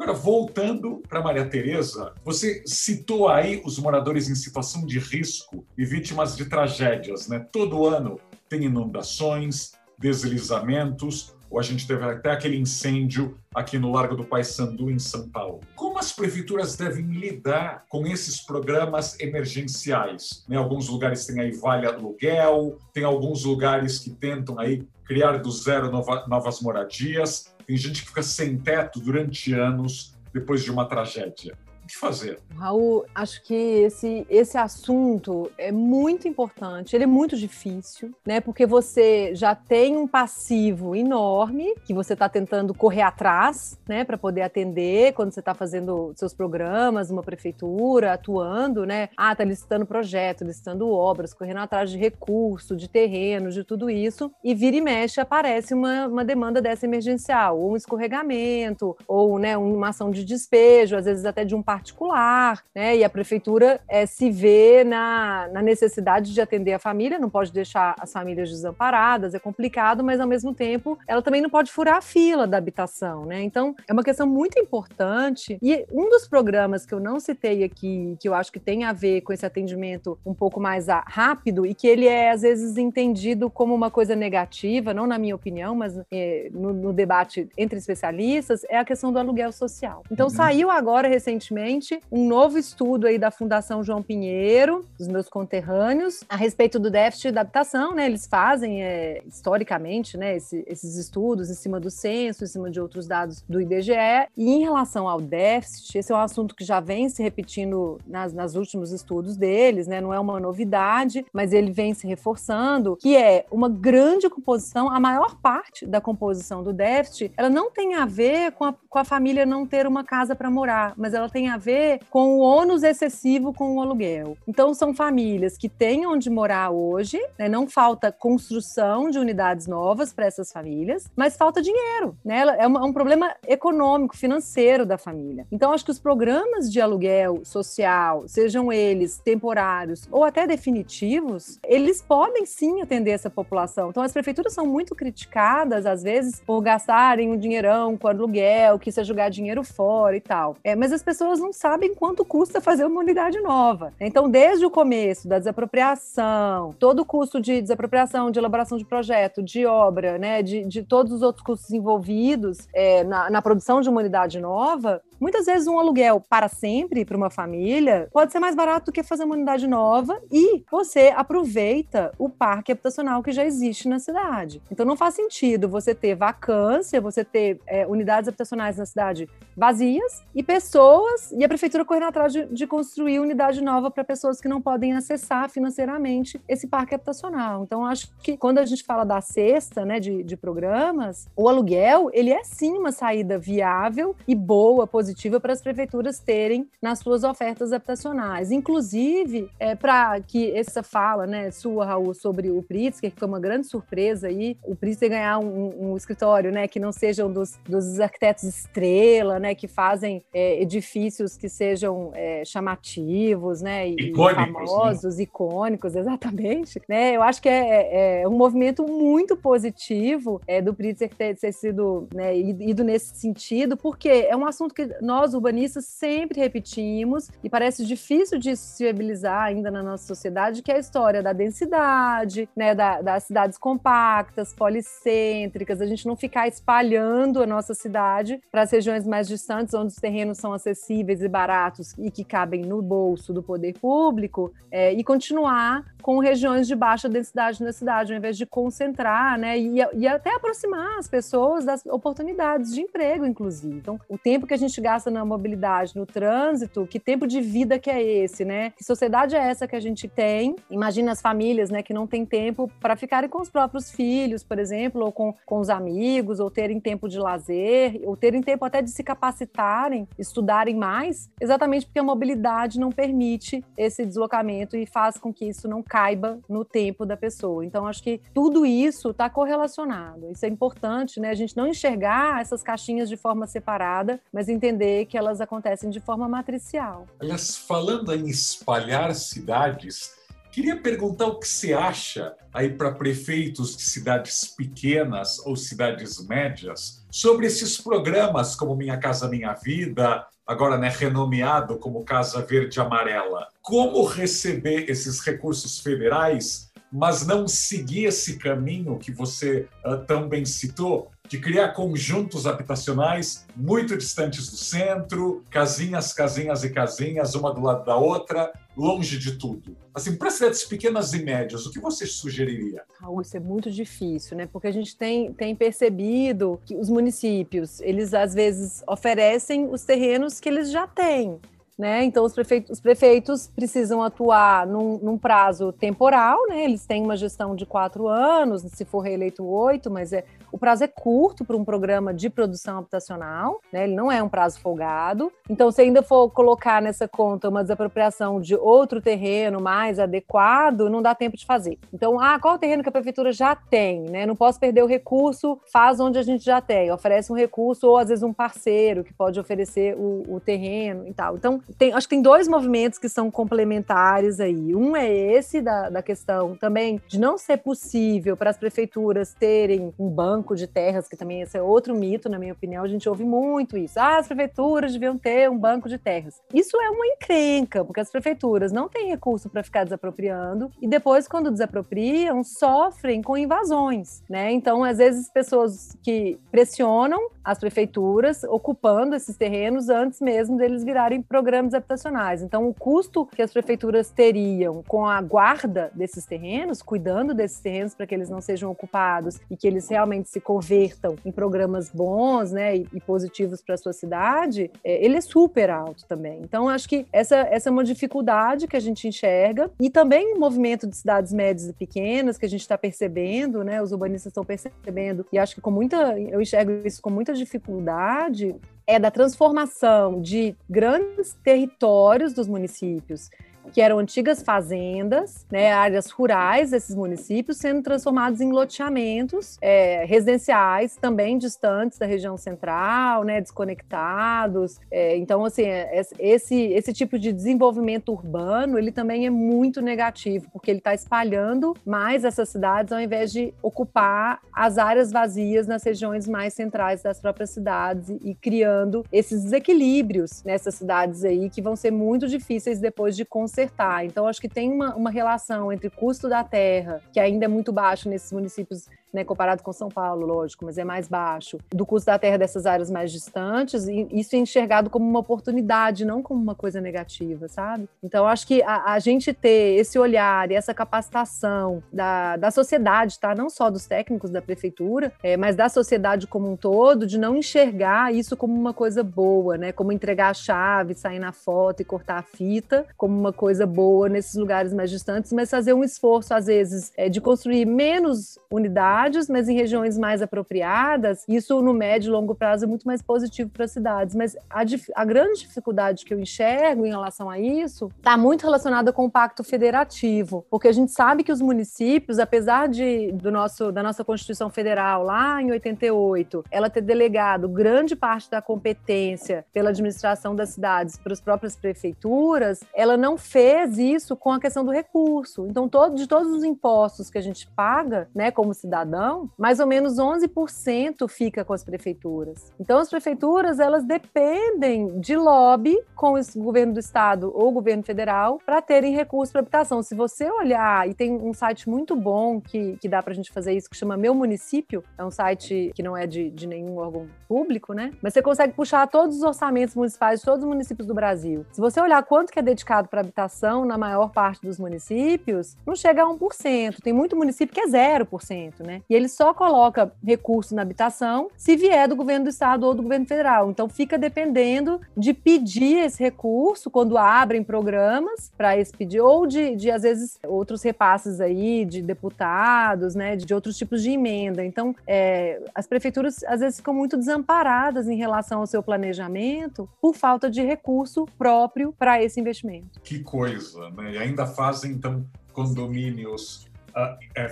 Agora, 0.00 0.16
voltando 0.16 1.02
para 1.06 1.20
Maria 1.20 1.44
Tereza, 1.44 2.14
você 2.24 2.62
citou 2.64 3.28
aí 3.28 3.60
os 3.66 3.78
moradores 3.78 4.30
em 4.30 4.34
situação 4.34 4.86
de 4.86 4.98
risco 4.98 5.62
e 5.76 5.84
vítimas 5.84 6.34
de 6.34 6.46
tragédias, 6.46 7.28
né? 7.28 7.46
Todo 7.52 7.86
ano 7.86 8.18
tem 8.48 8.64
inundações, 8.64 9.72
deslizamentos 9.98 11.34
ou 11.50 11.58
a 11.58 11.62
gente 11.62 11.86
teve 11.86 12.02
até 12.02 12.30
aquele 12.30 12.56
incêndio 12.56 13.36
aqui 13.54 13.76
no 13.76 13.90
Largo 13.90 14.16
do 14.16 14.24
Paissandu, 14.24 14.90
em 14.90 14.98
São 14.98 15.28
Paulo. 15.28 15.60
Como 15.74 15.98
as 15.98 16.12
prefeituras 16.12 16.76
devem 16.76 17.04
lidar 17.06 17.84
com 17.88 18.06
esses 18.06 18.40
programas 18.40 19.18
emergenciais? 19.18 20.44
Né, 20.48 20.56
alguns 20.56 20.88
lugares 20.88 21.26
têm 21.26 21.40
aí 21.40 21.50
vale 21.50 21.86
aluguel, 21.86 22.78
tem 22.94 23.04
alguns 23.04 23.44
lugares 23.44 23.98
que 23.98 24.10
tentam 24.10 24.58
aí 24.58 24.86
criar 25.04 25.38
do 25.38 25.50
zero 25.50 25.90
nova, 25.90 26.24
novas 26.28 26.60
moradias, 26.60 27.52
tem 27.70 27.76
gente 27.76 28.02
que 28.02 28.08
fica 28.08 28.22
sem 28.22 28.58
teto 28.58 28.98
durante 28.98 29.54
anos 29.54 30.18
depois 30.32 30.64
de 30.64 30.72
uma 30.72 30.86
tragédia 30.86 31.56
fazer. 31.96 32.38
Raul, 32.56 33.04
acho 33.14 33.42
que 33.42 33.54
esse, 33.54 34.26
esse 34.28 34.58
assunto 34.58 35.50
é 35.56 35.72
muito 35.72 36.28
importante, 36.28 36.94
ele 36.94 37.04
é 37.04 37.06
muito 37.06 37.36
difícil, 37.36 38.14
né? 38.26 38.40
Porque 38.40 38.66
você 38.66 39.34
já 39.34 39.54
tem 39.54 39.96
um 39.96 40.06
passivo 40.06 40.94
enorme 40.94 41.74
que 41.84 41.94
você 41.94 42.12
está 42.12 42.28
tentando 42.28 42.74
correr 42.74 43.02
atrás, 43.02 43.78
né? 43.88 44.04
Para 44.04 44.18
poder 44.18 44.42
atender 44.42 45.12
quando 45.14 45.32
você 45.32 45.40
está 45.40 45.54
fazendo 45.54 46.12
seus 46.16 46.34
programas, 46.34 47.10
uma 47.10 47.22
prefeitura, 47.22 48.12
atuando, 48.12 48.84
né? 48.84 49.08
Ah, 49.16 49.34
tá 49.34 49.44
listando 49.44 49.86
projeto, 49.86 50.44
listando 50.44 50.90
obras, 50.90 51.34
correndo 51.34 51.58
atrás 51.58 51.90
de 51.90 51.98
recurso, 51.98 52.76
de 52.76 52.88
terreno, 52.88 53.50
de 53.50 53.64
tudo 53.64 53.88
isso. 53.88 54.30
E 54.44 54.54
vira 54.54 54.76
e 54.76 54.80
mexe 54.80 55.20
aparece 55.20 55.74
uma, 55.74 56.06
uma 56.06 56.24
demanda 56.24 56.60
dessa 56.60 56.86
emergencial, 56.86 57.58
ou 57.58 57.72
um 57.72 57.76
escorregamento, 57.76 58.96
ou 59.06 59.38
né, 59.38 59.56
uma 59.56 59.88
ação 59.88 60.10
de 60.10 60.24
despejo, 60.24 60.96
às 60.96 61.04
vezes 61.04 61.24
até 61.24 61.44
de 61.44 61.54
um 61.54 61.62
particular, 61.80 62.62
né? 62.74 62.98
E 62.98 63.04
a 63.04 63.08
prefeitura 63.08 63.80
é, 63.88 64.04
se 64.04 64.30
vê 64.30 64.84
na, 64.84 65.48
na 65.50 65.62
necessidade 65.62 66.32
de 66.32 66.40
atender 66.40 66.74
a 66.74 66.78
família, 66.78 67.18
não 67.18 67.30
pode 67.30 67.50
deixar 67.52 67.94
as 67.98 68.12
famílias 68.12 68.50
desamparadas, 68.50 69.34
é 69.34 69.38
complicado, 69.38 70.04
mas 70.04 70.20
ao 70.20 70.26
mesmo 70.26 70.54
tempo 70.54 70.98
ela 71.08 71.22
também 71.22 71.40
não 71.40 71.48
pode 71.48 71.72
furar 71.72 71.96
a 71.96 72.02
fila 72.02 72.46
da 72.46 72.58
habitação, 72.58 73.24
né? 73.24 73.42
Então 73.42 73.74
é 73.88 73.92
uma 73.92 74.04
questão 74.04 74.26
muito 74.26 74.58
importante. 74.58 75.58
E 75.62 75.86
um 75.90 76.10
dos 76.10 76.28
programas 76.28 76.84
que 76.84 76.92
eu 76.92 77.00
não 77.00 77.18
citei 77.18 77.64
aqui, 77.64 78.16
que 78.20 78.28
eu 78.28 78.34
acho 78.34 78.52
que 78.52 78.60
tem 78.60 78.84
a 78.84 78.92
ver 78.92 79.22
com 79.22 79.32
esse 79.32 79.46
atendimento 79.46 80.18
um 80.24 80.34
pouco 80.34 80.60
mais 80.60 80.86
rápido 81.06 81.64
e 81.64 81.74
que 81.74 81.86
ele 81.86 82.06
é 82.06 82.30
às 82.30 82.42
vezes 82.42 82.76
entendido 82.76 83.48
como 83.48 83.74
uma 83.74 83.90
coisa 83.90 84.14
negativa, 84.14 84.92
não 84.92 85.06
na 85.06 85.18
minha 85.18 85.34
opinião, 85.34 85.74
mas 85.74 85.98
é, 86.12 86.50
no, 86.52 86.72
no, 86.72 86.92
debate 86.92 87.48
entre 87.56 87.78
especialistas, 87.78 88.64
é 88.68 88.76
a 88.76 88.84
questão 88.84 89.12
do 89.12 89.18
aluguel 89.18 89.52
social. 89.52 90.02
Então 90.10 90.26
uhum. 90.26 90.30
saiu 90.30 90.70
agora 90.70 91.08
recentemente 91.08 91.69
recentemente 91.70 92.00
um 92.10 92.26
novo 92.26 92.58
estudo 92.58 93.06
aí 93.06 93.18
da 93.18 93.30
Fundação 93.30 93.84
João 93.84 94.02
Pinheiro, 94.02 94.84
dos 94.98 95.06
meus 95.06 95.28
conterrâneos, 95.28 96.24
a 96.28 96.36
respeito 96.36 96.78
do 96.78 96.90
déficit 96.90 97.32
da 97.32 97.42
habitação, 97.42 97.94
né? 97.94 98.06
Eles 98.06 98.26
fazem 98.26 98.82
é, 98.82 99.22
historicamente, 99.26 100.16
né, 100.16 100.36
esse, 100.36 100.64
esses 100.66 100.96
estudos 100.96 101.50
em 101.50 101.54
cima 101.54 101.78
do 101.78 101.90
censo, 101.90 102.44
em 102.44 102.46
cima 102.46 102.70
de 102.70 102.80
outros 102.80 103.06
dados 103.06 103.44
do 103.48 103.60
IBGE. 103.60 103.92
E 104.36 104.50
em 104.50 104.60
relação 104.60 105.08
ao 105.08 105.20
déficit, 105.20 105.98
esse 105.98 106.12
é 106.12 106.14
um 106.14 106.18
assunto 106.18 106.54
que 106.54 106.64
já 106.64 106.80
vem 106.80 107.08
se 107.08 107.22
repetindo 107.22 107.98
nas, 108.06 108.32
nas 108.32 108.54
últimos 108.54 108.92
estudos 108.92 109.36
deles, 109.36 109.86
né? 109.86 110.00
Não 110.00 110.12
é 110.12 110.18
uma 110.18 110.40
novidade, 110.40 111.24
mas 111.32 111.52
ele 111.52 111.70
vem 111.70 111.94
se 111.94 112.06
reforçando, 112.06 112.96
que 112.96 113.16
é 113.16 113.44
uma 113.50 113.68
grande 113.68 114.28
composição, 114.28 114.90
a 114.90 114.98
maior 114.98 115.36
parte 115.36 115.86
da 115.86 116.00
composição 116.00 116.62
do 116.62 116.72
déficit, 116.72 117.32
ela 117.36 117.48
não 117.48 117.70
tem 117.70 117.94
a 117.94 118.06
ver 118.06 118.52
com 118.52 118.64
a, 118.64 118.74
com 118.88 118.98
a 118.98 119.04
família 119.04 119.46
não 119.46 119.66
ter 119.66 119.86
uma 119.86 120.04
casa 120.04 120.34
para 120.34 120.50
morar, 120.50 120.94
mas 120.96 121.14
ela 121.14 121.28
tem 121.28 121.48
a 121.48 121.59
ver 121.60 122.00
com 122.10 122.36
o 122.36 122.40
ônus 122.40 122.82
excessivo 122.82 123.52
com 123.52 123.76
o 123.76 123.80
aluguel. 123.80 124.36
Então, 124.48 124.74
são 124.74 124.94
famílias 124.94 125.56
que 125.56 125.68
têm 125.68 126.06
onde 126.06 126.28
morar 126.28 126.70
hoje, 126.70 127.20
né? 127.38 127.48
não 127.48 127.68
falta 127.68 128.10
construção 128.10 129.10
de 129.10 129.18
unidades 129.18 129.66
novas 129.66 130.12
para 130.12 130.26
essas 130.26 130.50
famílias, 130.50 131.08
mas 131.14 131.36
falta 131.36 131.62
dinheiro. 131.62 132.16
Né? 132.24 132.40
É 132.58 132.66
um, 132.66 132.76
é 132.76 132.84
um 132.84 132.92
problema 132.92 133.34
econômico, 133.46 134.16
financeiro 134.16 134.84
da 134.84 134.98
família. 134.98 135.46
Então, 135.52 135.72
acho 135.72 135.84
que 135.84 135.90
os 135.90 135.98
programas 135.98 136.72
de 136.72 136.80
aluguel 136.80 137.44
social, 137.44 138.24
sejam 138.26 138.72
eles 138.72 139.18
temporários 139.18 140.08
ou 140.10 140.24
até 140.24 140.46
definitivos, 140.46 141.58
eles 141.66 142.02
podem 142.02 142.46
sim 142.46 142.80
atender 142.80 143.10
essa 143.10 143.30
população. 143.30 143.90
Então, 143.90 144.02
as 144.02 144.12
prefeituras 144.12 144.52
são 144.52 144.66
muito 144.66 144.94
criticadas, 144.94 145.86
às 145.86 146.02
vezes, 146.02 146.40
por 146.40 146.60
gastarem 146.60 147.30
um 147.30 147.36
dinheirão 147.36 147.96
com 147.96 148.08
aluguel, 148.08 148.78
que 148.78 148.90
isso 148.90 149.00
é 149.00 149.04
jogar 149.04 149.28
dinheiro 149.28 149.62
fora 149.62 150.16
e 150.16 150.20
tal. 150.20 150.56
É, 150.64 150.74
mas 150.74 150.92
as 150.92 151.02
pessoas 151.02 151.38
não 151.38 151.49
sabem 151.52 151.94
quanto 151.94 152.24
custa 152.24 152.60
fazer 152.60 152.84
uma 152.84 153.00
unidade 153.00 153.40
nova. 153.40 153.92
Então, 154.00 154.30
desde 154.30 154.64
o 154.64 154.70
começo 154.70 155.28
da 155.28 155.38
desapropriação, 155.38 156.74
todo 156.78 157.00
o 157.00 157.04
custo 157.04 157.40
de 157.40 157.60
desapropriação, 157.60 158.30
de 158.30 158.38
elaboração 158.38 158.78
de 158.78 158.84
projeto, 158.84 159.42
de 159.42 159.66
obra, 159.66 160.18
né, 160.18 160.42
de, 160.42 160.64
de 160.64 160.82
todos 160.82 161.12
os 161.12 161.22
outros 161.22 161.44
custos 161.44 161.70
envolvidos 161.70 162.68
é, 162.74 163.04
na, 163.04 163.30
na 163.30 163.42
produção 163.42 163.80
de 163.80 163.88
uma 163.88 164.00
unidade 164.00 164.40
nova, 164.40 165.02
muitas 165.20 165.46
vezes 165.46 165.66
um 165.66 165.78
aluguel 165.78 166.20
para 166.28 166.48
sempre 166.48 167.04
para 167.04 167.16
uma 167.16 167.30
família 167.30 168.08
pode 168.12 168.32
ser 168.32 168.40
mais 168.40 168.54
barato 168.54 168.86
do 168.86 168.92
que 168.92 169.02
fazer 169.02 169.24
uma 169.24 169.34
unidade 169.34 169.66
nova 169.68 170.20
e 170.32 170.64
você 170.70 171.12
aproveita 171.14 172.12
o 172.18 172.28
parque 172.28 172.72
habitacional 172.72 173.22
que 173.22 173.30
já 173.30 173.44
existe 173.44 173.88
na 173.88 173.98
cidade. 173.98 174.62
Então 174.70 174.86
não 174.86 174.96
faz 174.96 175.14
sentido 175.14 175.68
você 175.68 175.94
ter 175.94 176.14
vacância, 176.14 177.00
você 177.00 177.22
ter 177.24 177.60
é, 177.66 177.86
unidades 177.86 178.28
habitacionais 178.28 178.78
na 178.78 178.86
cidade 178.86 179.28
vazias 179.56 180.22
e 180.34 180.42
pessoas 180.42 181.30
e 181.32 181.44
a 181.44 181.48
prefeitura 181.48 181.84
correndo 181.84 182.06
atrás 182.06 182.32
de, 182.32 182.46
de 182.46 182.66
construir 182.66 183.20
unidade 183.20 183.62
nova 183.62 183.90
para 183.90 184.02
pessoas 184.02 184.40
que 184.40 184.48
não 184.48 184.60
podem 184.60 184.94
acessar 184.94 185.50
financeiramente 185.50 186.40
esse 186.48 186.66
parque 186.66 186.94
habitacional. 186.94 187.64
Então, 187.64 187.84
acho 187.84 188.10
que 188.22 188.36
quando 188.36 188.58
a 188.58 188.64
gente 188.64 188.82
fala 188.82 189.04
da 189.04 189.20
cesta 189.20 189.84
né, 189.84 190.00
de, 190.00 190.22
de 190.22 190.36
programas, 190.36 191.28
o 191.36 191.48
aluguel, 191.48 192.10
ele 192.12 192.30
é 192.30 192.42
sim 192.42 192.72
uma 192.78 192.92
saída 192.92 193.38
viável 193.38 194.16
e 194.26 194.34
boa, 194.34 194.86
positiva 194.86 195.09
para 195.40 195.52
as 195.52 195.62
prefeituras 195.62 196.18
terem 196.18 196.68
nas 196.82 196.98
suas 196.98 197.24
ofertas 197.24 197.72
habitacionais. 197.72 198.50
Inclusive, 198.50 199.48
é, 199.58 199.74
para 199.74 200.20
que 200.20 200.50
essa 200.52 200.82
fala 200.82 201.26
né, 201.26 201.50
sua, 201.50 201.84
Raul, 201.84 202.14
sobre 202.14 202.50
o 202.50 202.62
Pritzker, 202.62 203.10
que 203.10 203.18
foi 203.18 203.28
uma 203.28 203.40
grande 203.40 203.66
surpresa 203.66 204.28
aí, 204.28 204.56
o 204.64 204.74
Pritzker 204.74 205.10
ganhar 205.10 205.38
um, 205.38 205.92
um 205.92 205.96
escritório 205.96 206.50
né, 206.50 206.66
que 206.68 206.80
não 206.80 206.92
sejam 206.92 207.32
dos, 207.32 207.58
dos 207.68 208.00
arquitetos 208.00 208.44
estrela, 208.44 209.38
né, 209.38 209.54
que 209.54 209.68
fazem 209.68 210.24
é, 210.32 210.60
edifícios 210.60 211.00
edifícios 211.00 211.36
que 211.36 211.48
sejam 211.48 212.10
é, 212.14 212.44
chamativos, 212.44 213.60
né, 213.60 213.88
e 213.88 213.94
icônicos, 213.94 214.46
né? 214.46 214.52
famosos, 214.52 215.16
né? 215.16 215.22
icônicos, 215.22 215.94
exatamente, 215.94 216.80
né? 216.88 217.16
Eu 217.16 217.22
acho 217.22 217.40
que 217.40 217.48
é, 217.48 218.20
é, 218.20 218.22
é 218.22 218.28
um 218.28 218.36
movimento 218.36 218.84
muito 218.86 219.36
positivo 219.36 220.40
é, 220.46 220.60
do 220.60 220.74
Pritzker 220.74 221.14
ter, 221.14 221.36
ter 221.36 221.52
sido 221.52 222.08
né, 222.14 222.36
ido 222.36 222.82
nesse 222.82 223.16
sentido, 223.16 223.76
porque 223.76 224.08
é 224.08 224.36
um 224.36 224.46
assunto 224.46 224.74
que 224.74 224.88
nós 225.00 225.34
urbanistas 225.34 225.86
sempre 225.86 226.40
repetimos 226.40 227.30
e 227.42 227.50
parece 227.50 227.84
difícil 227.84 228.38
de 228.38 228.56
se 228.56 228.84
viabilizar 228.84 229.42
ainda 229.42 229.70
na 229.70 229.82
nossa 229.82 230.06
sociedade, 230.06 230.62
que 230.62 230.70
é 230.70 230.76
a 230.76 230.78
história 230.78 231.22
da 231.22 231.32
densidade, 231.32 232.48
né, 232.56 232.74
da, 232.74 233.00
das 233.00 233.24
cidades 233.24 233.58
compactas, 233.58 234.52
policêntricas, 234.52 235.80
a 235.80 235.86
gente 235.86 236.06
não 236.06 236.16
ficar 236.16 236.48
espalhando 236.48 237.42
a 237.42 237.46
nossa 237.46 237.74
cidade 237.74 238.40
para 238.50 238.62
as 238.62 238.70
regiões 238.70 239.06
mais 239.06 239.28
distantes, 239.28 239.74
onde 239.74 239.88
os 239.88 239.96
terrenos 239.96 240.38
são 240.38 240.52
acessíveis 240.52 241.22
e 241.22 241.28
baratos 241.28 241.94
e 241.98 242.10
que 242.10 242.24
cabem 242.24 242.62
no 242.62 242.82
bolso 242.82 243.32
do 243.32 243.42
poder 243.42 243.78
público 243.78 244.52
é, 244.70 244.92
e 244.92 245.02
continuar 245.02 245.84
com 246.00 246.18
regiões 246.18 246.66
de 246.66 246.74
baixa 246.74 247.08
densidade 247.08 247.62
na 247.62 247.72
cidade, 247.72 248.12
ao 248.12 248.18
invés 248.18 248.36
de 248.36 248.46
concentrar, 248.46 249.38
né, 249.38 249.58
e, 249.58 249.76
e, 249.94 250.08
até 250.08 250.34
aproximar 250.34 250.98
as 250.98 251.06
pessoas 251.06 251.64
das 251.64 251.84
oportunidades 251.86 252.74
de 252.74 252.80
emprego, 252.80 253.26
inclusive. 253.26 253.76
Então, 253.76 254.00
o 254.08 254.18
tempo 254.18 254.46
que 254.46 254.54
a 254.54 254.56
gente 254.56 254.80
gasta 254.90 255.08
na 255.08 255.24
mobilidade, 255.24 255.94
no 255.94 256.04
trânsito, 256.04 256.84
que 256.84 256.98
tempo 256.98 257.24
de 257.24 257.40
vida 257.40 257.78
que 257.78 257.88
é 257.88 258.02
esse, 258.02 258.44
né? 258.44 258.70
Que 258.76 258.82
sociedade 258.82 259.36
é 259.36 259.38
essa 259.38 259.68
que 259.68 259.76
a 259.76 259.80
gente 259.80 260.08
tem? 260.08 260.56
Imagina 260.68 261.12
as 261.12 261.22
famílias, 261.22 261.70
né, 261.70 261.80
que 261.80 261.94
não 261.94 262.08
têm 262.08 262.26
tempo 262.26 262.68
para 262.80 262.96
ficarem 262.96 263.30
com 263.30 263.40
os 263.40 263.48
próprios 263.48 263.92
filhos, 263.92 264.42
por 264.42 264.58
exemplo, 264.58 265.04
ou 265.04 265.12
com, 265.12 265.32
com 265.46 265.60
os 265.60 265.70
amigos, 265.70 266.40
ou 266.40 266.50
terem 266.50 266.80
tempo 266.80 267.08
de 267.08 267.20
lazer, 267.20 268.00
ou 268.04 268.16
terem 268.16 268.42
tempo 268.42 268.64
até 268.64 268.82
de 268.82 268.90
se 268.90 269.04
capacitarem, 269.04 270.08
estudarem 270.18 270.74
mais, 270.74 271.30
exatamente 271.40 271.86
porque 271.86 272.00
a 272.00 272.02
mobilidade 272.02 272.80
não 272.80 272.90
permite 272.90 273.64
esse 273.76 274.04
deslocamento 274.04 274.76
e 274.76 274.86
faz 274.86 275.16
com 275.16 275.32
que 275.32 275.44
isso 275.44 275.68
não 275.68 275.84
caiba 275.84 276.40
no 276.48 276.64
tempo 276.64 277.06
da 277.06 277.16
pessoa. 277.16 277.64
Então, 277.64 277.86
acho 277.86 278.02
que 278.02 278.20
tudo 278.34 278.66
isso 278.66 279.10
está 279.10 279.30
correlacionado. 279.30 280.28
Isso 280.32 280.44
é 280.44 280.48
importante, 280.48 281.20
né? 281.20 281.30
A 281.30 281.34
gente 281.34 281.56
não 281.56 281.68
enxergar 281.68 282.40
essas 282.40 282.60
caixinhas 282.60 283.08
de 283.08 283.16
forma 283.16 283.46
separada, 283.46 284.20
mas 284.32 284.48
entender 284.48 284.69
que 285.06 285.16
elas 285.16 285.40
acontecem 285.40 285.90
de 285.90 286.00
forma 286.00 286.28
matricial. 286.28 287.06
Aliás, 287.18 287.56
falando 287.56 288.14
em 288.14 288.28
espalhar 288.28 289.14
cidades, 289.14 290.18
Queria 290.52 290.76
perguntar 290.76 291.26
o 291.26 291.38
que 291.38 291.46
você 291.46 291.72
acha 291.72 292.34
aí 292.52 292.70
para 292.70 292.90
prefeitos 292.90 293.76
de 293.76 293.82
cidades 293.82 294.44
pequenas 294.44 295.38
ou 295.46 295.54
cidades 295.54 296.26
médias 296.26 297.04
sobre 297.08 297.46
esses 297.46 297.80
programas 297.80 298.56
como 298.56 298.74
Minha 298.74 298.98
Casa 298.98 299.28
Minha 299.28 299.54
Vida, 299.54 300.26
agora 300.44 300.76
né, 300.76 300.88
renomeado 300.88 301.78
como 301.78 302.04
Casa 302.04 302.44
Verde 302.44 302.80
Amarela. 302.80 303.46
Como 303.62 304.04
receber 304.04 304.90
esses 304.90 305.20
recursos 305.20 305.78
federais 305.78 306.69
mas 306.92 307.26
não 307.26 307.46
seguir 307.46 308.04
esse 308.04 308.36
caminho 308.38 308.98
que 308.98 309.12
você 309.12 309.68
uh, 309.84 309.98
também 310.06 310.44
citou, 310.44 311.10
de 311.30 311.38
criar 311.38 311.68
conjuntos 311.74 312.44
habitacionais 312.44 313.46
muito 313.54 313.96
distantes 313.96 314.50
do 314.50 314.56
centro, 314.56 315.44
casinhas, 315.48 316.12
casinhas 316.12 316.64
e 316.64 316.70
casinhas, 316.70 317.36
uma 317.36 317.54
do 317.54 317.60
lado 317.60 317.84
da 317.84 317.96
outra, 317.96 318.52
longe 318.76 319.16
de 319.16 319.38
tudo. 319.38 319.76
Assim, 319.94 320.16
para 320.16 320.28
cidades 320.28 320.64
pequenas 320.64 321.12
e 321.12 321.22
médias, 321.22 321.66
o 321.66 321.70
que 321.70 321.78
você 321.78 322.04
sugeriria? 322.04 322.82
Raul, 323.00 323.20
isso 323.20 323.36
é 323.36 323.40
muito 323.40 323.70
difícil, 323.70 324.36
né? 324.36 324.48
Porque 324.52 324.66
a 324.66 324.72
gente 324.72 324.96
tem, 324.96 325.32
tem 325.32 325.54
percebido 325.54 326.60
que 326.66 326.74
os 326.74 326.88
municípios, 326.88 327.80
eles 327.80 328.12
às 328.12 328.34
vezes 328.34 328.82
oferecem 328.88 329.68
os 329.70 329.84
terrenos 329.84 330.40
que 330.40 330.48
eles 330.48 330.68
já 330.68 330.88
têm. 330.88 331.38
Né? 331.80 332.04
Então, 332.04 332.26
os 332.26 332.34
prefeitos, 332.34 332.72
os 332.72 332.78
prefeitos 332.78 333.46
precisam 333.56 334.02
atuar 334.02 334.66
num, 334.66 334.98
num, 334.98 335.16
prazo 335.16 335.72
temporal, 335.72 336.46
né? 336.46 336.62
eles 336.62 336.84
têm 336.84 337.02
uma 337.02 337.16
gestão 337.16 337.56
de 337.56 337.64
quatro 337.64 338.06
anos, 338.06 338.60
se 338.60 338.84
for 338.84 339.00
reeleito 339.00 339.42
oito, 339.42 339.90
mas 339.90 340.12
é, 340.12 340.22
o 340.52 340.58
prazo 340.58 340.84
é 340.84 340.88
curto 340.88 341.44
para 341.44 341.56
um 341.56 341.64
programa 341.64 342.12
de 342.12 342.28
produção 342.28 342.78
habitacional, 342.78 343.60
né? 343.72 343.84
ele 343.84 343.94
não 343.94 344.10
é 344.10 344.22
um 344.22 344.28
prazo 344.28 344.60
folgado. 344.60 345.32
Então, 345.48 345.70
se 345.70 345.82
ainda 345.82 346.02
for 346.02 346.30
colocar 346.30 346.80
nessa 346.82 347.08
conta 347.08 347.48
uma 347.48 347.62
desapropriação 347.62 348.40
de 348.40 348.54
outro 348.54 349.00
terreno 349.00 349.60
mais 349.60 349.98
adequado, 349.98 350.88
não 350.88 351.02
dá 351.02 351.14
tempo 351.14 351.36
de 351.36 351.46
fazer. 351.46 351.78
Então, 351.92 352.20
ah, 352.20 352.38
qual 352.40 352.54
o 352.54 352.58
terreno 352.58 352.82
que 352.82 352.88
a 352.88 352.92
prefeitura 352.92 353.32
já 353.32 353.54
tem? 353.54 354.02
Né? 354.02 354.26
Não 354.26 354.36
posso 354.36 354.58
perder 354.58 354.82
o 354.82 354.86
recurso, 354.86 355.60
faz 355.72 356.00
onde 356.00 356.18
a 356.18 356.22
gente 356.22 356.44
já 356.44 356.60
tem, 356.60 356.90
oferece 356.90 357.32
um 357.32 357.36
recurso 357.36 357.88
ou 357.88 357.96
às 357.96 358.08
vezes 358.08 358.22
um 358.22 358.32
parceiro 358.32 359.04
que 359.04 359.12
pode 359.12 359.38
oferecer 359.38 359.96
o, 359.96 360.24
o 360.28 360.40
terreno 360.40 361.06
e 361.06 361.12
tal. 361.12 361.36
Então, 361.36 361.60
tem, 361.78 361.92
acho 361.92 362.06
que 362.06 362.14
tem 362.14 362.22
dois 362.22 362.48
movimentos 362.48 362.98
que 362.98 363.08
são 363.08 363.30
complementares 363.30 364.40
aí. 364.40 364.74
Um 364.74 364.96
é 364.96 365.08
esse 365.10 365.60
da, 365.60 365.90
da 365.90 366.02
questão 366.02 366.56
também 366.56 367.00
de 367.06 367.18
não 367.18 367.38
ser 367.38 367.58
possível 367.58 368.36
para 368.36 368.50
as 368.50 368.56
prefeituras 368.56 369.34
terem 369.34 369.92
um 369.98 370.08
banco 370.08 370.39
de 370.54 370.66
terras, 370.66 371.08
que 371.08 371.16
também 371.16 371.42
esse 371.42 371.56
é 371.56 371.62
outro 371.62 371.94
mito, 371.94 372.28
na 372.28 372.38
minha 372.38 372.52
opinião. 372.52 372.82
A 372.82 372.88
gente 372.88 373.08
ouve 373.08 373.24
muito 373.24 373.76
isso. 373.76 373.98
Ah, 373.98 374.18
as 374.18 374.26
prefeituras 374.26 374.92
deviam 374.92 375.16
ter 375.16 375.50
um 375.50 375.58
banco 375.58 375.88
de 375.88 375.98
terras. 375.98 376.40
Isso 376.52 376.76
é 376.80 376.90
uma 376.90 377.06
encrenca, 377.06 377.84
porque 377.84 378.00
as 378.00 378.10
prefeituras 378.10 378.72
não 378.72 378.88
têm 378.88 379.08
recurso 379.08 379.48
para 379.48 379.62
ficar 379.62 379.84
desapropriando 379.84 380.70
e 380.80 380.88
depois, 380.88 381.28
quando 381.28 381.50
desapropriam, 381.50 382.42
sofrem 382.42 383.22
com 383.22 383.36
invasões, 383.36 384.22
né? 384.28 384.50
Então, 384.52 384.84
às 384.84 384.98
vezes, 384.98 385.30
pessoas 385.30 385.96
que 386.02 386.38
pressionam 386.50 387.30
as 387.44 387.58
prefeituras 387.58 388.44
ocupando 388.44 389.14
esses 389.14 389.36
terrenos 389.36 389.88
antes 389.88 390.20
mesmo 390.20 390.56
deles 390.56 390.84
virarem 390.84 391.22
programas 391.22 391.74
habitacionais. 391.74 392.42
Então, 392.42 392.68
o 392.68 392.74
custo 392.74 393.26
que 393.26 393.42
as 393.42 393.52
prefeituras 393.52 394.10
teriam 394.10 394.82
com 394.86 395.06
a 395.06 395.20
guarda 395.20 395.90
desses 395.94 396.24
terrenos, 396.26 396.82
cuidando 396.82 397.34
desses 397.34 397.60
terrenos 397.60 397.94
para 397.94 398.06
que 398.06 398.14
eles 398.14 398.28
não 398.28 398.40
sejam 398.40 398.70
ocupados 398.70 399.40
e 399.50 399.56
que 399.56 399.66
eles 399.66 399.88
realmente 399.88 400.28
se 400.28 400.40
convertam 400.40 401.16
em 401.24 401.32
programas 401.32 401.90
bons 401.90 402.52
né, 402.52 402.76
e, 402.76 402.86
e 402.92 403.00
positivos 403.00 403.62
para 403.62 403.74
a 403.74 403.78
sua 403.78 403.92
cidade, 403.92 404.70
é, 404.84 405.04
ele 405.04 405.16
é 405.16 405.20
super 405.20 405.70
alto 405.70 406.04
também. 406.06 406.40
Então, 406.42 406.68
acho 406.68 406.88
que 406.88 407.06
essa, 407.12 407.36
essa 407.36 407.68
é 407.68 407.72
uma 407.72 407.84
dificuldade 407.84 408.66
que 408.66 408.76
a 408.76 408.80
gente 408.80 409.06
enxerga 409.08 409.70
e 409.80 409.90
também 409.90 410.34
o 410.34 410.36
um 410.36 410.40
movimento 410.40 410.86
de 410.86 410.96
cidades 410.96 411.32
médias 411.32 411.68
e 411.68 411.72
pequenas 411.72 412.36
que 412.36 412.46
a 412.46 412.48
gente 412.48 412.60
está 412.60 412.76
percebendo, 412.76 413.64
né, 413.64 413.82
os 413.82 413.92
urbanistas 413.92 414.30
estão 414.30 414.44
percebendo, 414.44 415.26
e 415.32 415.38
acho 415.38 415.54
que 415.54 415.60
com 415.60 415.70
muita, 415.70 416.18
eu 416.18 416.40
enxergo 416.40 416.86
isso 416.86 417.00
com 417.00 417.10
muita 417.10 417.29
dificuldade, 417.38 418.54
é 418.86 418.98
da 418.98 419.10
transformação 419.10 420.20
de 420.20 420.56
grandes 420.68 421.34
territórios 421.44 422.32
dos 422.32 422.48
municípios 422.48 423.30
que 423.72 423.80
eram 423.80 423.98
antigas 423.98 424.42
fazendas, 424.42 425.46
né, 425.50 425.72
áreas 425.72 426.10
rurais 426.10 426.70
desses 426.70 426.94
municípios, 426.94 427.58
sendo 427.58 427.82
transformados 427.82 428.40
em 428.40 428.50
loteamentos 428.50 429.58
é, 429.60 430.04
residenciais, 430.04 430.96
também 430.96 431.38
distantes 431.38 431.98
da 431.98 432.06
região 432.06 432.36
central, 432.36 433.24
né, 433.24 433.40
desconectados. 433.40 434.80
É, 434.90 435.16
então, 435.16 435.44
assim, 435.44 435.64
é, 435.64 436.02
esse, 436.18 436.56
esse 436.56 436.92
tipo 436.92 437.18
de 437.18 437.32
desenvolvimento 437.32 438.12
urbano, 438.12 438.78
ele 438.78 438.92
também 438.92 439.26
é 439.26 439.30
muito 439.30 439.80
negativo, 439.80 440.48
porque 440.52 440.70
ele 440.70 440.78
está 440.78 440.94
espalhando 440.94 441.76
mais 441.84 442.24
essas 442.24 442.48
cidades 442.48 442.92
ao 442.92 443.00
invés 443.00 443.32
de 443.32 443.54
ocupar 443.62 444.40
as 444.52 444.78
áreas 444.78 445.12
vazias 445.12 445.66
nas 445.66 445.82
regiões 445.82 446.26
mais 446.26 446.54
centrais 446.54 447.02
das 447.02 447.20
próprias 447.20 447.50
cidades 447.50 448.08
e 448.08 448.34
criando 448.34 449.04
esses 449.12 449.44
desequilíbrios 449.44 450.42
nessas 450.44 450.74
cidades 450.74 451.24
aí 451.24 451.48
que 451.48 451.62
vão 451.62 451.76
ser 451.76 451.90
muito 451.90 452.26
difíceis 452.26 452.80
depois 452.80 453.16
de 453.16 453.24
consertar 453.24 453.49
consertar. 453.50 454.04
Então, 454.06 454.26
acho 454.26 454.40
que 454.40 454.48
tem 454.48 454.72
uma, 454.72 454.94
uma 454.94 455.10
relação 455.10 455.72
entre 455.72 455.90
custo 455.90 456.28
da 456.28 456.44
terra, 456.44 457.02
que 457.12 457.18
ainda 457.18 457.44
é 457.44 457.48
muito 457.48 457.72
baixo 457.72 458.08
nesses 458.08 458.32
municípios 458.32 458.88
né, 459.12 459.24
comparado 459.24 459.62
com 459.62 459.72
São 459.72 459.88
Paulo, 459.88 460.26
lógico, 460.26 460.64
mas 460.64 460.78
é 460.78 460.84
mais 460.84 461.08
baixo, 461.08 461.58
do 461.70 461.84
custo 461.84 462.06
da 462.06 462.18
terra 462.18 462.38
dessas 462.38 462.66
áreas 462.66 462.90
mais 462.90 463.10
distantes, 463.10 463.86
e 463.86 464.08
isso 464.12 464.34
é 464.36 464.38
enxergado 464.38 464.88
como 464.88 465.08
uma 465.08 465.18
oportunidade, 465.18 466.04
não 466.04 466.22
como 466.22 466.40
uma 466.40 466.54
coisa 466.54 466.80
negativa, 466.80 467.48
sabe? 467.48 467.88
Então, 468.02 468.26
acho 468.26 468.46
que 468.46 468.62
a, 468.62 468.92
a 468.92 468.98
gente 468.98 469.32
ter 469.32 469.78
esse 469.78 469.98
olhar 469.98 470.50
e 470.50 470.54
essa 470.54 470.72
capacitação 470.72 471.82
da, 471.92 472.36
da 472.36 472.50
sociedade, 472.50 473.18
tá? 473.18 473.34
Não 473.34 473.50
só 473.50 473.70
dos 473.70 473.86
técnicos 473.86 474.30
da 474.30 474.40
prefeitura, 474.40 475.12
é, 475.22 475.36
mas 475.36 475.56
da 475.56 475.68
sociedade 475.68 476.26
como 476.26 476.50
um 476.50 476.56
todo, 476.56 477.06
de 477.06 477.18
não 477.18 477.36
enxergar 477.36 478.14
isso 478.14 478.36
como 478.36 478.54
uma 478.54 478.72
coisa 478.72 479.02
boa, 479.02 479.56
né? 479.56 479.72
Como 479.72 479.92
entregar 479.92 480.30
a 480.30 480.34
chave, 480.34 480.94
sair 480.94 481.18
na 481.18 481.32
foto 481.32 481.80
e 481.80 481.84
cortar 481.84 482.18
a 482.18 482.22
fita, 482.22 482.86
como 482.96 483.18
uma 483.18 483.32
coisa 483.32 483.66
boa 483.66 484.08
nesses 484.08 484.34
lugares 484.34 484.72
mais 484.72 484.90
distantes, 484.90 485.32
mas 485.32 485.50
fazer 485.50 485.72
um 485.72 485.82
esforço, 485.82 486.32
às 486.34 486.46
vezes, 486.46 486.92
é, 486.96 487.08
de 487.08 487.20
construir 487.20 487.64
menos 487.64 488.38
unidades 488.50 488.99
cidades, 489.00 489.28
mas 489.28 489.48
em 489.48 489.54
regiões 489.54 489.96
mais 489.96 490.20
apropriadas, 490.20 491.24
isso 491.28 491.60
no 491.62 491.72
médio 491.72 492.10
e 492.10 492.12
longo 492.12 492.34
prazo 492.34 492.64
é 492.64 492.68
muito 492.68 492.86
mais 492.86 493.00
positivo 493.00 493.50
para 493.50 493.64
as 493.64 493.70
cidades. 493.70 494.14
Mas 494.14 494.36
a, 494.48 494.62
a, 494.94 495.04
grande 495.04 495.40
dificuldade 495.40 496.04
que 496.04 496.12
eu 496.12 496.20
enxergo 496.20 496.84
em 496.84 496.90
relação 496.90 497.30
a 497.30 497.38
isso 497.38 497.90
está 497.96 498.16
muito 498.16 498.42
relacionada 498.42 498.92
com 498.92 499.06
o 499.06 499.10
pacto 499.10 499.42
federativo, 499.42 500.44
porque 500.50 500.68
a 500.68 500.72
gente 500.72 500.92
sabe 500.92 501.22
que 501.22 501.32
os 501.32 501.40
municípios, 501.40 502.18
apesar 502.18 502.68
de 502.68 503.12
do 503.12 503.30
nosso, 503.30 503.72
da 503.72 503.82
nossa 503.82 504.04
Constituição 504.04 504.50
Federal 504.50 505.02
lá 505.02 505.40
em 505.40 505.50
88, 505.50 506.44
ela 506.50 506.68
ter 506.68 506.82
delegado 506.82 507.48
grande 507.48 507.96
parte 507.96 508.30
da 508.30 508.42
competência 508.42 509.44
pela 509.52 509.70
administração 509.70 510.34
das 510.34 510.50
cidades 510.50 510.98
para 510.98 511.12
as 511.12 511.20
próprias 511.20 511.56
prefeituras, 511.56 512.60
ela 512.74 512.96
não 512.96 513.16
fez 513.16 513.78
isso 513.78 514.16
com 514.16 514.32
a 514.32 514.40
questão 514.40 514.64
do 514.64 514.70
recurso. 514.70 515.46
Então, 515.46 515.68
todo, 515.68 515.94
de 515.94 516.06
todos 516.06 516.32
os 516.32 516.44
impostos 516.44 517.10
que 517.10 517.18
a 517.18 517.22
gente 517.22 517.46
paga, 517.48 518.08
né, 518.14 518.30
como 518.30 518.54
cidadão 518.54 518.89
cidadão, 518.90 519.30
mais 519.38 519.60
ou 519.60 519.66
menos 519.66 519.96
11% 519.96 521.08
fica 521.08 521.44
com 521.44 521.52
as 521.52 521.62
prefeituras. 521.62 522.52
Então, 522.58 522.78
as 522.78 522.90
prefeituras 522.90 523.60
elas 523.60 523.84
dependem 523.84 524.98
de 525.00 525.16
lobby 525.16 525.78
com 525.94 526.14
o 526.14 526.42
governo 526.42 526.74
do 526.74 526.80
estado 526.80 527.30
ou 527.34 527.48
o 527.48 527.52
governo 527.52 527.82
federal 527.82 528.38
para 528.44 528.60
terem 528.60 528.94
recursos 528.94 529.32
para 529.32 529.40
habitação. 529.40 529.82
Se 529.82 529.94
você 529.94 530.30
olhar, 530.30 530.88
e 530.88 530.94
tem 530.94 531.12
um 531.12 531.32
site 531.32 531.68
muito 531.68 531.94
bom 531.94 532.40
que, 532.40 532.76
que 532.78 532.88
dá 532.88 533.02
para 533.02 533.12
a 533.12 533.16
gente 533.16 533.30
fazer 533.30 533.52
isso, 533.52 533.70
que 533.70 533.76
chama 533.76 533.96
Meu 533.96 534.14
Município, 534.14 534.82
é 534.98 535.04
um 535.04 535.10
site 535.10 535.70
que 535.74 535.82
não 535.82 535.96
é 535.96 536.06
de, 536.06 536.30
de 536.30 536.46
nenhum 536.46 536.78
órgão 536.78 537.06
público, 537.28 537.72
né? 537.72 537.92
Mas 538.02 538.12
você 538.12 538.22
consegue 538.22 538.54
puxar 538.54 538.86
todos 538.88 539.18
os 539.18 539.22
orçamentos 539.22 539.74
municipais 539.74 540.20
de 540.20 540.26
todos 540.26 540.42
os 540.42 540.48
municípios 540.48 540.86
do 540.86 540.94
Brasil. 540.94 541.46
Se 541.52 541.60
você 541.60 541.80
olhar 541.80 542.02
quanto 542.02 542.32
que 542.32 542.38
é 542.38 542.42
dedicado 542.42 542.88
para 542.88 543.00
habitação 543.00 543.64
na 543.64 543.78
maior 543.78 544.10
parte 544.10 544.42
dos 544.42 544.58
municípios, 544.58 545.56
não 545.64 545.76
chega 545.76 546.02
a 546.02 546.06
1%. 546.06 546.80
Tem 546.82 546.92
muito 546.92 547.16
município 547.16 547.54
que 547.54 547.60
é 547.60 547.66
0%, 547.66 548.66
né? 548.66 548.79
E 548.88 548.94
ele 548.94 549.08
só 549.08 549.32
coloca 549.34 549.92
recurso 550.04 550.54
na 550.54 550.62
habitação 550.62 551.28
se 551.36 551.56
vier 551.56 551.88
do 551.88 551.96
governo 551.96 552.24
do 552.24 552.30
estado 552.30 552.66
ou 552.66 552.74
do 552.74 552.82
governo 552.82 553.06
federal. 553.06 553.50
Então 553.50 553.68
fica 553.68 553.98
dependendo 553.98 554.80
de 554.96 555.12
pedir 555.12 555.78
esse 555.78 556.02
recurso 556.02 556.70
quando 556.70 556.98
abrem 556.98 557.42
programas 557.42 558.30
para 558.36 558.56
esse 558.56 558.72
pedir, 558.72 559.00
ou 559.00 559.26
de, 559.26 559.56
de, 559.56 559.70
às 559.70 559.82
vezes, 559.82 560.18
outros 560.26 560.62
repasses 560.62 561.20
aí 561.20 561.64
de 561.64 561.82
deputados, 561.82 562.94
né, 562.94 563.16
de 563.16 563.32
outros 563.34 563.56
tipos 563.56 563.82
de 563.82 563.90
emenda. 563.90 564.44
Então, 564.44 564.74
é, 564.86 565.42
as 565.54 565.66
prefeituras 565.66 566.22
às 566.24 566.40
vezes 566.40 566.58
ficam 566.58 566.74
muito 566.74 566.96
desamparadas 566.96 567.88
em 567.88 567.96
relação 567.96 568.40
ao 568.40 568.46
seu 568.46 568.62
planejamento 568.62 569.68
por 569.80 569.94
falta 569.94 570.30
de 570.30 570.42
recurso 570.42 571.06
próprio 571.18 571.74
para 571.78 572.02
esse 572.02 572.20
investimento. 572.20 572.80
Que 572.82 573.00
coisa, 573.00 573.70
né? 573.70 573.92
E 573.92 573.98
ainda 573.98 574.26
fazem, 574.26 574.72
então, 574.72 575.04
condomínios 575.32 576.49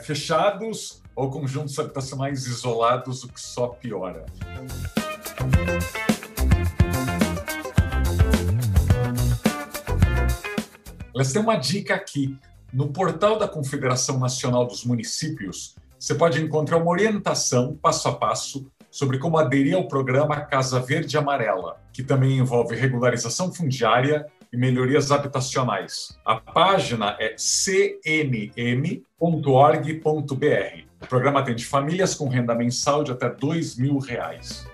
fechados 0.05 1.03
ou 1.14 1.31
conjuntos 1.31 1.79
habitacionais 1.79 2.46
isolados, 2.46 3.24
o 3.24 3.29
que 3.29 3.40
só 3.40 3.68
piora. 3.68 4.24
Elas 11.14 11.33
têm 11.33 11.42
uma 11.42 11.57
dica 11.57 11.94
aqui. 11.94 12.38
No 12.72 12.92
portal 12.92 13.38
da 13.38 13.48
Confederação 13.48 14.18
Nacional 14.18 14.66
dos 14.66 14.85
Municípios, 14.85 15.74
você 15.98 16.14
pode 16.14 16.40
encontrar 16.40 16.77
uma 16.77 16.90
orientação 16.90 17.74
passo 17.74 18.09
a 18.09 18.14
passo 18.14 18.70
sobre 18.90 19.18
como 19.18 19.37
aderir 19.37 19.74
ao 19.74 19.88
programa 19.88 20.40
Casa 20.42 20.79
Verde 20.79 21.18
Amarela, 21.18 21.81
que 21.92 22.03
também 22.03 22.38
envolve 22.38 22.77
regularização 22.77 23.53
fundiária 23.53 24.27
e 24.52 24.56
melhorias 24.56 25.11
habitacionais. 25.11 26.18
A 26.24 26.37
página 26.37 27.16
é 27.18 27.34
cmm.org.br. 27.37 29.04
O 31.00 31.06
programa 31.06 31.40
atende 31.40 31.64
famílias 31.64 32.14
com 32.14 32.28
renda 32.28 32.54
mensal 32.54 33.04
de 33.04 33.12
até 33.12 33.28
2 33.28 33.76
mil 33.76 33.98
reais. 33.98 34.66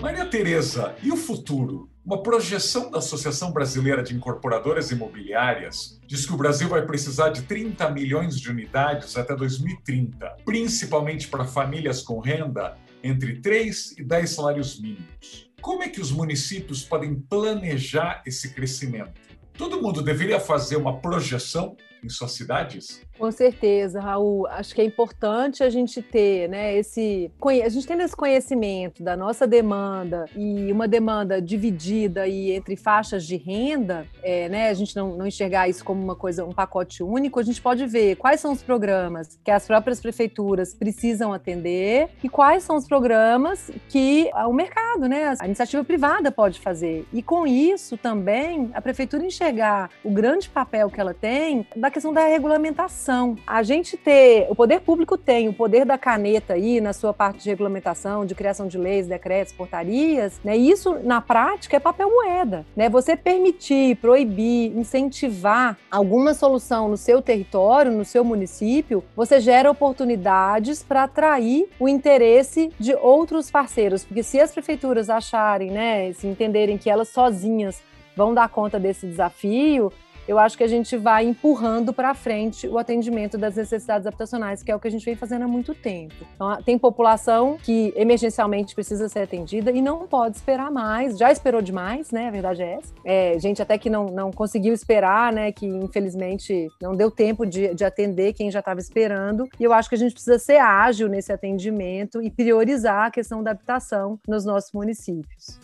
Maria 0.00 0.26
Tereza, 0.26 0.94
e 1.02 1.10
o 1.10 1.16
futuro? 1.16 1.90
Uma 2.04 2.22
projeção 2.22 2.90
da 2.90 2.98
Associação 2.98 3.52
Brasileira 3.52 4.02
de 4.02 4.16
Incorporadoras 4.16 4.90
Imobiliárias 4.90 6.00
diz 6.06 6.24
que 6.24 6.32
o 6.32 6.36
Brasil 6.36 6.68
vai 6.68 6.84
precisar 6.86 7.28
de 7.28 7.42
30 7.42 7.90
milhões 7.90 8.40
de 8.40 8.50
unidades 8.50 9.16
até 9.16 9.36
2030, 9.36 10.38
principalmente 10.44 11.28
para 11.28 11.44
famílias 11.44 12.02
com 12.02 12.18
renda 12.18 12.76
entre 13.02 13.40
3 13.40 13.98
e 13.98 14.04
10 14.04 14.30
salários 14.30 14.80
mínimos. 14.80 15.50
Como 15.60 15.82
é 15.82 15.88
que 15.88 16.00
os 16.00 16.10
municípios 16.10 16.82
podem 16.82 17.14
planejar 17.14 18.22
esse 18.26 18.54
crescimento? 18.54 19.20
Todo 19.52 19.82
mundo 19.82 20.02
deveria 20.02 20.40
fazer 20.40 20.76
uma 20.76 21.00
projeção 21.00 21.76
em 22.02 22.08
suas 22.08 22.32
cidades? 22.32 23.02
Com 23.20 23.30
certeza, 23.30 24.00
Raul. 24.00 24.46
Acho 24.46 24.74
que 24.74 24.80
é 24.80 24.84
importante 24.84 25.62
a 25.62 25.68
gente 25.68 26.00
ter, 26.00 26.48
né, 26.48 26.74
esse 26.78 27.30
a 27.62 27.68
gente 27.68 27.86
tendo 27.86 28.02
esse 28.02 28.16
conhecimento 28.16 29.02
da 29.02 29.14
nossa 29.14 29.46
demanda 29.46 30.24
e 30.34 30.72
uma 30.72 30.88
demanda 30.88 31.40
dividida 31.40 32.26
e 32.26 32.50
entre 32.52 32.76
faixas 32.76 33.26
de 33.26 33.36
renda, 33.36 34.06
é, 34.22 34.48
né, 34.48 34.70
a 34.70 34.74
gente 34.74 34.96
não, 34.96 35.18
não 35.18 35.26
enxergar 35.26 35.68
isso 35.68 35.84
como 35.84 36.02
uma 36.02 36.16
coisa, 36.16 36.46
um 36.46 36.52
pacote 36.52 37.02
único, 37.02 37.38
a 37.38 37.42
gente 37.42 37.60
pode 37.60 37.84
ver 37.86 38.16
quais 38.16 38.40
são 38.40 38.52
os 38.52 38.62
programas 38.62 39.38
que 39.44 39.50
as 39.50 39.66
próprias 39.66 40.00
prefeituras 40.00 40.72
precisam 40.72 41.30
atender 41.30 42.08
e 42.24 42.28
quais 42.28 42.62
são 42.62 42.76
os 42.76 42.88
programas 42.88 43.70
que 43.90 44.30
o 44.46 44.52
mercado, 44.54 45.06
né, 45.06 45.34
a 45.38 45.44
iniciativa 45.44 45.84
privada 45.84 46.32
pode 46.32 46.58
fazer. 46.58 47.06
E 47.12 47.22
com 47.22 47.46
isso 47.46 47.98
também 47.98 48.70
a 48.72 48.80
prefeitura 48.80 49.22
enxergar 49.26 49.90
o 50.02 50.10
grande 50.10 50.48
papel 50.48 50.88
que 50.88 50.98
ela 50.98 51.12
tem 51.12 51.66
da 51.76 51.90
questão 51.90 52.14
da 52.14 52.24
regulamentação 52.24 53.09
a 53.46 53.62
gente 53.62 53.96
ter, 53.96 54.46
o 54.48 54.54
poder 54.54 54.80
público 54.80 55.16
tem 55.16 55.48
o 55.48 55.52
poder 55.52 55.84
da 55.84 55.98
caneta 55.98 56.54
aí 56.54 56.80
na 56.80 56.92
sua 56.92 57.12
parte 57.12 57.42
de 57.42 57.50
regulamentação, 57.50 58.24
de 58.24 58.34
criação 58.34 58.66
de 58.66 58.78
leis, 58.78 59.06
decretos, 59.06 59.52
portarias, 59.52 60.40
né? 60.44 60.56
Isso 60.56 60.98
na 61.02 61.20
prática 61.20 61.76
é 61.76 61.80
papel 61.80 62.10
moeda, 62.10 62.64
né? 62.76 62.88
Você 62.88 63.16
permitir, 63.16 63.96
proibir, 63.96 64.76
incentivar 64.76 65.78
alguma 65.90 66.34
solução 66.34 66.88
no 66.88 66.96
seu 66.96 67.20
território, 67.20 67.90
no 67.90 68.04
seu 68.04 68.24
município, 68.24 69.02
você 69.16 69.40
gera 69.40 69.70
oportunidades 69.70 70.82
para 70.82 71.04
atrair 71.04 71.68
o 71.78 71.88
interesse 71.88 72.70
de 72.78 72.94
outros 72.94 73.50
parceiros, 73.50 74.04
porque 74.04 74.22
se 74.22 74.40
as 74.40 74.52
prefeituras 74.52 75.10
acharem, 75.10 75.70
né, 75.70 76.12
se 76.12 76.26
entenderem 76.26 76.78
que 76.78 76.90
elas 76.90 77.08
sozinhas 77.08 77.82
vão 78.16 78.34
dar 78.34 78.48
conta 78.48 78.78
desse 78.78 79.06
desafio, 79.06 79.92
eu 80.26 80.38
acho 80.38 80.56
que 80.56 80.64
a 80.64 80.68
gente 80.68 80.96
vai 80.96 81.24
empurrando 81.26 81.92
para 81.92 82.14
frente 82.14 82.68
o 82.68 82.78
atendimento 82.78 83.36
das 83.36 83.56
necessidades 83.56 84.06
habitacionais, 84.06 84.62
que 84.62 84.70
é 84.70 84.76
o 84.76 84.80
que 84.80 84.88
a 84.88 84.90
gente 84.90 85.04
vem 85.04 85.16
fazendo 85.16 85.42
há 85.42 85.48
muito 85.48 85.74
tempo. 85.74 86.14
Então, 86.34 86.62
tem 86.62 86.78
população 86.78 87.56
que 87.62 87.92
emergencialmente 87.96 88.74
precisa 88.74 89.08
ser 89.08 89.20
atendida 89.20 89.70
e 89.70 89.80
não 89.82 90.06
pode 90.06 90.36
esperar 90.36 90.70
mais, 90.70 91.18
já 91.18 91.30
esperou 91.30 91.62
demais, 91.62 92.10
né? 92.10 92.28
A 92.28 92.30
verdade 92.30 92.62
é 92.62 92.74
essa. 92.74 92.94
É, 93.04 93.38
gente 93.38 93.60
até 93.62 93.76
que 93.78 93.90
não, 93.90 94.06
não 94.06 94.30
conseguiu 94.30 94.72
esperar, 94.72 95.32
né? 95.32 95.52
Que 95.52 95.66
infelizmente 95.66 96.68
não 96.80 96.94
deu 96.94 97.10
tempo 97.10 97.44
de, 97.44 97.74
de 97.74 97.84
atender 97.84 98.32
quem 98.32 98.50
já 98.50 98.60
estava 98.60 98.80
esperando. 98.80 99.48
E 99.58 99.64
eu 99.64 99.72
acho 99.72 99.88
que 99.88 99.94
a 99.94 99.98
gente 99.98 100.12
precisa 100.12 100.38
ser 100.38 100.58
ágil 100.58 101.08
nesse 101.08 101.32
atendimento 101.32 102.22
e 102.22 102.30
priorizar 102.30 103.06
a 103.06 103.10
questão 103.10 103.42
da 103.42 103.50
habitação 103.50 104.18
nos 104.26 104.44
nossos 104.44 104.72
municípios. 104.72 105.58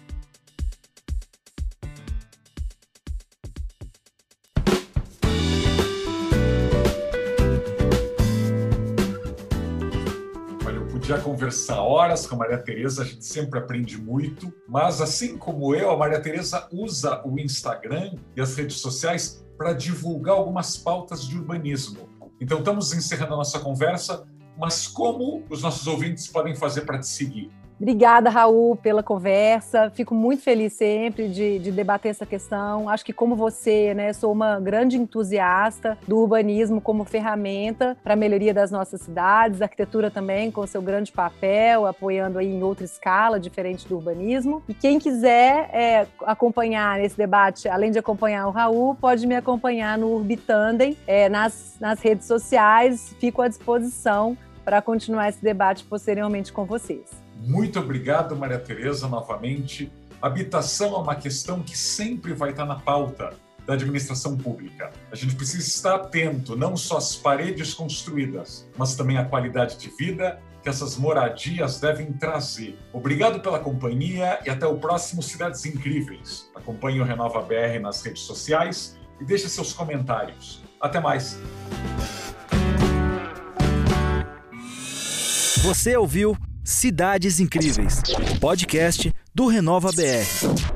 Podia 11.06 11.22
conversar 11.22 11.80
horas 11.82 12.26
com 12.26 12.34
a 12.34 12.38
Maria 12.38 12.58
Tereza, 12.58 13.02
a 13.02 13.04
gente 13.04 13.24
sempre 13.24 13.60
aprende 13.60 13.96
muito, 13.96 14.52
mas 14.68 15.00
assim 15.00 15.38
como 15.38 15.72
eu, 15.72 15.88
a 15.92 15.96
Maria 15.96 16.20
Tereza 16.20 16.66
usa 16.72 17.22
o 17.24 17.38
Instagram 17.38 18.16
e 18.34 18.40
as 18.40 18.56
redes 18.56 18.80
sociais 18.80 19.46
para 19.56 19.72
divulgar 19.72 20.34
algumas 20.34 20.76
pautas 20.76 21.24
de 21.24 21.38
urbanismo. 21.38 22.08
Então 22.40 22.58
estamos 22.58 22.92
encerrando 22.92 23.34
a 23.34 23.36
nossa 23.36 23.60
conversa, 23.60 24.26
mas 24.58 24.88
como 24.88 25.44
os 25.48 25.62
nossos 25.62 25.86
ouvintes 25.86 26.26
podem 26.26 26.56
fazer 26.56 26.80
para 26.80 26.98
te 26.98 27.06
seguir? 27.06 27.52
Obrigada, 27.78 28.30
Raul, 28.30 28.74
pela 28.74 29.02
conversa. 29.02 29.90
Fico 29.90 30.14
muito 30.14 30.42
feliz 30.42 30.72
sempre 30.72 31.28
de, 31.28 31.58
de, 31.58 31.70
debater 31.70 32.10
essa 32.10 32.24
questão. 32.24 32.88
Acho 32.88 33.04
que, 33.04 33.12
como 33.12 33.36
você, 33.36 33.92
né, 33.92 34.14
sou 34.14 34.32
uma 34.32 34.58
grande 34.58 34.96
entusiasta 34.96 35.98
do 36.08 36.16
urbanismo 36.16 36.80
como 36.80 37.04
ferramenta 37.04 37.94
para 38.02 38.14
a 38.14 38.16
melhoria 38.16 38.54
das 38.54 38.70
nossas 38.70 39.02
cidades, 39.02 39.60
a 39.60 39.66
arquitetura 39.66 40.10
também, 40.10 40.50
com 40.50 40.66
seu 40.66 40.80
grande 40.80 41.12
papel, 41.12 41.86
apoiando 41.86 42.38
aí 42.38 42.48
em 42.48 42.62
outra 42.62 42.84
escala, 42.84 43.38
diferente 43.38 43.86
do 43.86 43.96
urbanismo. 43.96 44.62
E 44.66 44.72
quem 44.72 44.98
quiser 44.98 45.68
é, 45.70 46.06
acompanhar 46.24 46.98
esse 47.04 47.16
debate, 47.16 47.68
além 47.68 47.90
de 47.90 47.98
acompanhar 47.98 48.46
o 48.46 48.50
Raul, 48.52 48.94
pode 48.94 49.26
me 49.26 49.36
acompanhar 49.36 49.98
no 49.98 50.14
Urbitandem, 50.14 50.96
é, 51.06 51.28
nas, 51.28 51.76
nas 51.78 52.00
redes 52.00 52.26
sociais. 52.26 53.14
Fico 53.20 53.42
à 53.42 53.48
disposição 53.48 54.34
para 54.64 54.80
continuar 54.80 55.28
esse 55.28 55.42
debate 55.42 55.84
posteriormente 55.84 56.50
com 56.50 56.64
vocês. 56.64 57.25
Muito 57.36 57.78
obrigado, 57.78 58.36
Maria 58.36 58.58
Tereza, 58.58 59.08
novamente. 59.08 59.90
Habitação 60.20 60.94
é 60.94 60.98
uma 60.98 61.14
questão 61.14 61.62
que 61.62 61.76
sempre 61.76 62.32
vai 62.32 62.50
estar 62.50 62.64
na 62.64 62.76
pauta 62.76 63.34
da 63.66 63.74
administração 63.74 64.36
pública. 64.36 64.92
A 65.10 65.16
gente 65.16 65.34
precisa 65.34 65.66
estar 65.66 65.96
atento 65.96 66.56
não 66.56 66.76
só 66.76 66.96
às 66.96 67.16
paredes 67.16 67.74
construídas, 67.74 68.66
mas 68.76 68.94
também 68.94 69.18
à 69.18 69.24
qualidade 69.24 69.76
de 69.76 69.90
vida 69.96 70.40
que 70.62 70.68
essas 70.68 70.96
moradias 70.96 71.80
devem 71.80 72.12
trazer. 72.12 72.78
Obrigado 72.92 73.40
pela 73.40 73.58
companhia 73.58 74.40
e 74.44 74.50
até 74.50 74.66
o 74.66 74.78
próximo 74.78 75.22
Cidades 75.22 75.64
Incríveis. 75.64 76.50
Acompanhe 76.54 77.00
o 77.00 77.04
Renova 77.04 77.40
BR 77.40 77.80
nas 77.80 78.02
redes 78.02 78.22
sociais 78.22 78.96
e 79.20 79.24
deixe 79.24 79.48
seus 79.48 79.72
comentários. 79.72 80.62
Até 80.80 81.00
mais. 81.00 81.38
Você 85.62 85.96
ouviu 85.96 86.36
Cidades 86.66 87.38
Incríveis, 87.38 88.02
podcast 88.40 89.14
do 89.32 89.46
Renova 89.46 89.92
BR. 89.92 90.75